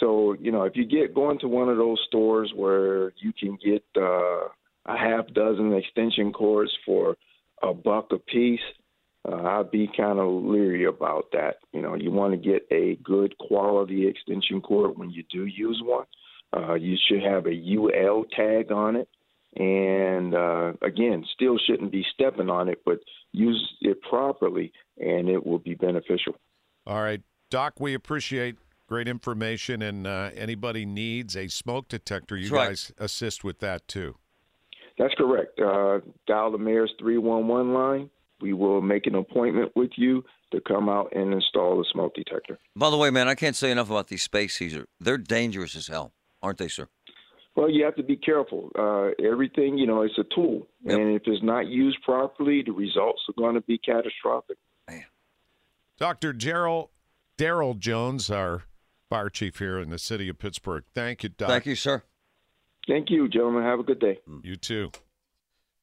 So 0.00 0.34
you 0.40 0.52
know, 0.52 0.62
if 0.64 0.76
you 0.76 0.84
get 0.84 1.14
going 1.14 1.38
to 1.40 1.48
one 1.48 1.68
of 1.68 1.76
those 1.76 2.02
stores 2.06 2.52
where 2.54 3.12
you 3.18 3.32
can 3.38 3.58
get 3.64 3.84
uh, 3.96 4.48
a 4.86 4.96
half 4.96 5.26
dozen 5.34 5.74
extension 5.74 6.32
cords 6.32 6.72
for 6.86 7.16
a 7.62 7.74
buck 7.74 8.08
a 8.12 8.18
piece, 8.18 8.60
uh, 9.28 9.42
I'd 9.42 9.70
be 9.70 9.90
kind 9.94 10.18
of 10.18 10.44
leery 10.44 10.84
about 10.84 11.26
that. 11.32 11.56
You 11.72 11.82
know, 11.82 11.94
you 11.94 12.10
want 12.10 12.32
to 12.32 12.38
get 12.38 12.66
a 12.70 12.96
good 13.02 13.36
quality 13.38 14.06
extension 14.06 14.60
cord 14.60 14.96
when 14.96 15.10
you 15.10 15.24
do 15.30 15.44
use 15.44 15.80
one. 15.84 16.06
Uh, 16.56 16.74
you 16.74 16.96
should 17.08 17.22
have 17.22 17.46
a 17.46 17.76
UL 17.76 18.24
tag 18.34 18.72
on 18.72 18.96
it, 18.96 19.08
and 19.58 20.34
uh, 20.34 20.72
again, 20.82 21.24
still 21.34 21.58
shouldn't 21.58 21.90
be 21.90 22.04
stepping 22.14 22.48
on 22.48 22.68
it, 22.68 22.82
but 22.84 23.00
use 23.32 23.74
it 23.80 24.00
properly, 24.02 24.72
and 24.98 25.28
it 25.28 25.44
will 25.44 25.58
be 25.58 25.74
beneficial. 25.74 26.34
All 26.86 27.02
right, 27.02 27.20
Doc, 27.50 27.74
we 27.80 27.94
appreciate 27.94 28.56
great 28.86 29.08
information, 29.08 29.82
and 29.82 30.06
uh, 30.06 30.30
anybody 30.34 30.86
needs 30.86 31.36
a 31.36 31.48
smoke 31.48 31.88
detector, 31.88 32.36
you 32.36 32.44
That's 32.44 32.52
right. 32.52 32.68
guys 32.68 32.92
assist 32.98 33.44
with 33.44 33.58
that 33.58 33.86
too. 33.88 34.16
That's 34.98 35.14
correct. 35.14 35.60
Uh, 35.60 36.00
dial 36.26 36.50
the 36.50 36.58
mayor's 36.58 36.92
311 36.98 37.72
line. 37.72 38.10
We 38.40 38.52
will 38.52 38.80
make 38.80 39.06
an 39.06 39.14
appointment 39.14 39.72
with 39.74 39.90
you 39.96 40.24
to 40.52 40.60
come 40.60 40.88
out 40.88 41.12
and 41.14 41.32
install 41.32 41.76
the 41.76 41.84
smoke 41.92 42.14
detector. 42.14 42.58
By 42.74 42.90
the 42.90 42.96
way, 42.96 43.10
man, 43.10 43.28
I 43.28 43.34
can't 43.34 43.56
say 43.56 43.70
enough 43.70 43.90
about 43.90 44.08
these 44.08 44.22
space 44.22 44.56
heaters. 44.56 44.86
They're 45.00 45.18
dangerous 45.18 45.76
as 45.76 45.88
hell, 45.88 46.12
aren't 46.42 46.58
they, 46.58 46.68
sir? 46.68 46.88
Well, 47.58 47.68
you 47.68 47.84
have 47.86 47.96
to 47.96 48.04
be 48.04 48.14
careful. 48.14 48.70
Uh, 48.78 49.08
everything, 49.20 49.78
you 49.78 49.88
know, 49.88 50.02
it's 50.02 50.16
a 50.16 50.22
tool, 50.32 50.68
and 50.86 51.16
if 51.16 51.22
it's 51.26 51.42
not 51.42 51.66
used 51.66 52.00
properly, 52.04 52.62
the 52.64 52.70
results 52.70 53.20
are 53.28 53.32
going 53.36 53.56
to 53.56 53.60
be 53.62 53.78
catastrophic. 53.78 54.58
Man, 54.88 55.04
Dr. 55.98 56.32
Gerald 56.32 56.90
Daryl 57.36 57.76
Jones, 57.76 58.30
our 58.30 58.62
fire 59.10 59.28
chief 59.28 59.58
here 59.58 59.80
in 59.80 59.90
the 59.90 59.98
city 59.98 60.28
of 60.28 60.38
Pittsburgh. 60.38 60.84
Thank 60.94 61.24
you, 61.24 61.30
Doc. 61.30 61.48
Thank 61.48 61.66
you, 61.66 61.74
sir. 61.74 62.04
Thank 62.86 63.10
you, 63.10 63.28
gentlemen. 63.28 63.64
Have 63.64 63.80
a 63.80 63.82
good 63.82 63.98
day. 63.98 64.20
You 64.44 64.54
too. 64.54 64.92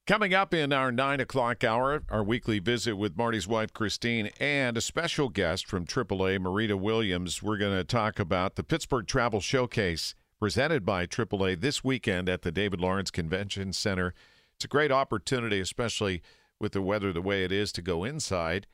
Coming 0.07 0.33
up 0.33 0.53
in 0.53 0.71
our 0.71 0.93
nine 0.93 1.19
o'clock 1.19 1.65
hour, 1.65 2.03
our 2.07 2.23
weekly 2.23 2.59
visit 2.59 2.95
with 2.95 3.17
Marty's 3.17 3.49
wife, 3.49 3.73
Christine, 3.73 4.29
and 4.39 4.77
a 4.77 4.81
special 4.81 5.27
guest 5.27 5.67
from 5.67 5.85
AAA, 5.85 6.39
Marita 6.39 6.79
Williams. 6.79 7.43
We're 7.43 7.57
going 7.57 7.75
to 7.75 7.83
talk 7.83 8.17
about 8.17 8.55
the 8.55 8.63
Pittsburgh 8.63 9.07
Travel 9.07 9.41
Showcase 9.41 10.15
presented 10.45 10.85
by 10.85 11.07
AAA 11.07 11.59
this 11.59 11.83
weekend 11.83 12.29
at 12.29 12.43
the 12.43 12.51
David 12.51 12.79
Lawrence 12.79 13.09
Convention 13.09 13.73
Center. 13.73 14.13
It's 14.53 14.65
a 14.65 14.67
great 14.67 14.91
opportunity, 14.91 15.59
especially 15.59 16.21
with 16.59 16.73
the 16.73 16.83
weather 16.83 17.11
the 17.11 17.19
way 17.19 17.43
it 17.43 17.51
is, 17.51 17.71
to 17.71 17.81
go 17.81 18.03
inside 18.03 18.67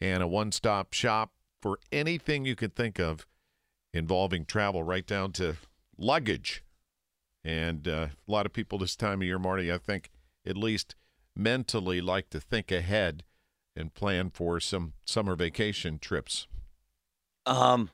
and 0.00 0.22
a 0.22 0.26
one 0.26 0.50
stop 0.50 0.94
shop 0.94 1.32
for 1.60 1.78
anything 1.92 2.46
you 2.46 2.56
could 2.56 2.74
think 2.74 2.98
of 2.98 3.26
involving 3.92 4.46
travel, 4.46 4.82
right 4.82 5.06
down 5.06 5.32
to 5.32 5.56
luggage. 5.98 6.64
And 7.44 7.86
uh, 7.86 8.06
a 8.26 8.32
lot 8.32 8.46
of 8.46 8.54
people 8.54 8.78
this 8.78 8.96
time 8.96 9.20
of 9.20 9.26
year, 9.26 9.38
Marty, 9.38 9.70
I 9.70 9.76
think 9.76 10.08
at 10.46 10.56
least 10.56 10.94
mentally 11.36 12.00
like 12.00 12.30
to 12.30 12.40
think 12.40 12.72
ahead 12.72 13.24
and 13.76 13.92
plan 13.92 14.30
for 14.30 14.58
some 14.58 14.94
summer 15.04 15.36
vacation 15.36 15.98
trips. 15.98 16.46
Um, 17.44 17.90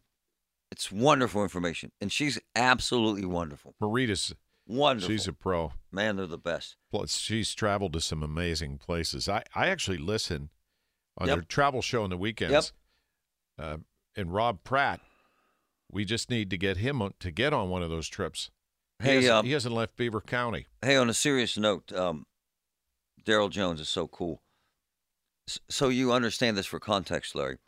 it's 0.70 0.90
wonderful 0.92 1.42
information, 1.42 1.90
and 2.00 2.10
she's 2.12 2.38
absolutely 2.54 3.24
wonderful. 3.26 3.74
Marita's 3.80 4.34
Wonderful. 4.68 5.08
She's 5.14 5.28
a 5.28 5.32
pro. 5.32 5.74
Man, 5.92 6.16
they're 6.16 6.26
the 6.26 6.36
best. 6.36 6.74
Plus, 6.90 7.18
she's 7.18 7.54
traveled 7.54 7.92
to 7.92 8.00
some 8.00 8.24
amazing 8.24 8.78
places. 8.78 9.28
I, 9.28 9.44
I 9.54 9.68
actually 9.68 9.98
listen 9.98 10.50
on 11.16 11.28
Yep. 11.28 11.36
their 11.36 11.44
travel 11.44 11.82
show 11.82 12.02
on 12.02 12.10
the 12.10 12.16
weekends. 12.16 12.72
Uh, 13.56 13.76
and 14.16 14.34
Rob 14.34 14.64
Pratt, 14.64 15.00
we 15.88 16.04
just 16.04 16.30
need 16.30 16.50
to 16.50 16.58
get 16.58 16.78
him 16.78 17.00
on, 17.00 17.14
to 17.20 17.30
get 17.30 17.52
on 17.52 17.70
one 17.70 17.84
of 17.84 17.90
those 17.90 18.08
trips. 18.08 18.50
He 19.00 19.08
Hey, 19.08 19.14
hasn't, 19.16 19.32
um, 19.34 19.46
he 19.46 19.52
hasn't 19.52 19.72
left 19.74 19.96
Beaver 19.96 20.20
County. 20.20 20.66
Hey, 20.82 20.96
on 20.96 21.08
a 21.08 21.14
serious 21.14 21.56
note, 21.56 21.92
um, 21.92 22.26
Daryl 23.24 23.48
Jones 23.50 23.80
is 23.80 23.88
so 23.88 24.08
cool. 24.08 24.42
S- 25.48 25.60
So 25.70 25.90
you 25.90 26.10
understand 26.12 26.56
this 26.56 26.66
for 26.66 26.80
context, 26.80 27.36
Larry. 27.36 27.58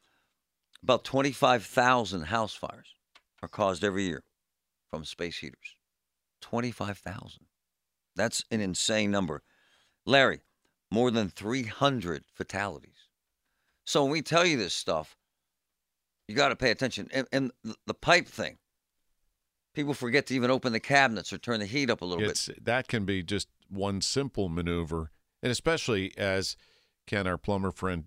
About 0.83 1.05
25,000 1.05 2.23
house 2.23 2.55
fires 2.55 2.95
are 3.43 3.49
caused 3.49 3.85
every 3.85 4.05
year 4.05 4.23
from 4.91 5.05
space 5.05 5.39
heaters. 5.39 5.77
25,000. 6.41 7.47
That's 8.17 8.45
an 8.51 8.61
insane 8.61 9.11
number. 9.11 9.43
Larry, 10.07 10.41
more 10.91 11.11
than 11.11 11.29
300 11.29 12.25
fatalities. 12.33 13.09
So 13.85 14.03
when 14.03 14.13
we 14.13 14.23
tell 14.23 14.45
you 14.45 14.57
this 14.57 14.75
stuff, 14.75 15.17
you 16.27 16.35
got 16.35 16.49
to 16.49 16.57
pay 16.57 16.71
attention. 16.71 17.09
And, 17.13 17.27
and 17.33 17.53
the 17.87 17.95
pipe 17.95 18.27
thing, 18.27 18.59
people 19.75 19.95
forget 19.95 20.27
to 20.27 20.35
even 20.35 20.51
open 20.51 20.73
the 20.73 20.81
cabinets 20.81 21.33
or 21.33 21.39
turn 21.39 21.61
the 21.61 21.67
heat 21.67 21.91
up 21.91 22.03
a 22.03 22.05
little 22.05 22.21
bit. 22.21 22.31
It's 22.31 22.51
that 22.63 22.89
can 22.89 23.05
be 23.05 23.23
just 23.23 23.49
one 23.69 24.01
simple 24.01 24.49
maneuver, 24.49 25.11
and 25.43 25.51
especially 25.51 26.13
as 26.17 26.57
Ken, 27.07 27.27
our 27.27 27.39
plumber 27.39 27.71
friend, 27.71 28.05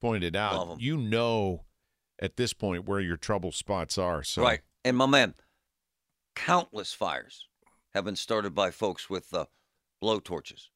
pointed 0.00 0.36
out, 0.36 0.80
you 0.80 0.96
know 0.96 1.64
at 2.20 2.36
this 2.36 2.52
point 2.52 2.86
where 2.86 3.00
your 3.00 3.16
trouble 3.16 3.52
spots 3.52 3.98
are. 3.98 4.22
So 4.22 4.42
Right. 4.42 4.60
And 4.84 4.96
my 4.96 5.06
man, 5.06 5.34
countless 6.34 6.92
fires 6.92 7.48
have 7.94 8.04
been 8.04 8.16
started 8.16 8.54
by 8.54 8.70
folks 8.70 9.08
with 9.08 9.32
uh, 9.32 9.46
blow 10.00 10.20
torches 10.20 10.70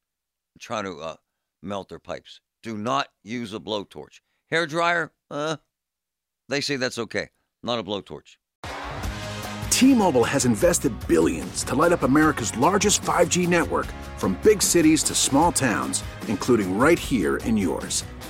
trying 0.58 0.84
to 0.84 0.98
uh, 0.98 1.16
melt 1.62 1.88
their 1.88 1.98
pipes. 1.98 2.40
Do 2.62 2.76
not 2.76 3.08
use 3.22 3.54
a 3.54 3.60
blowtorch. 3.60 4.20
Hair 4.50 4.66
dryer, 4.66 5.12
uh, 5.30 5.56
they 6.48 6.60
say 6.60 6.76
that's 6.76 6.98
okay. 6.98 7.28
Not 7.62 7.78
a 7.78 7.84
blowtorch. 7.84 8.36
T-Mobile 9.70 10.24
has 10.24 10.44
invested 10.44 10.92
billions 11.06 11.62
to 11.64 11.76
light 11.76 11.92
up 11.92 12.02
America's 12.02 12.56
largest 12.56 13.02
5G 13.02 13.46
network 13.46 13.86
from 14.16 14.36
big 14.42 14.60
cities 14.60 15.04
to 15.04 15.14
small 15.14 15.52
towns, 15.52 16.02
including 16.26 16.76
right 16.76 16.98
here 16.98 17.36
in 17.38 17.56
yours. 17.56 18.04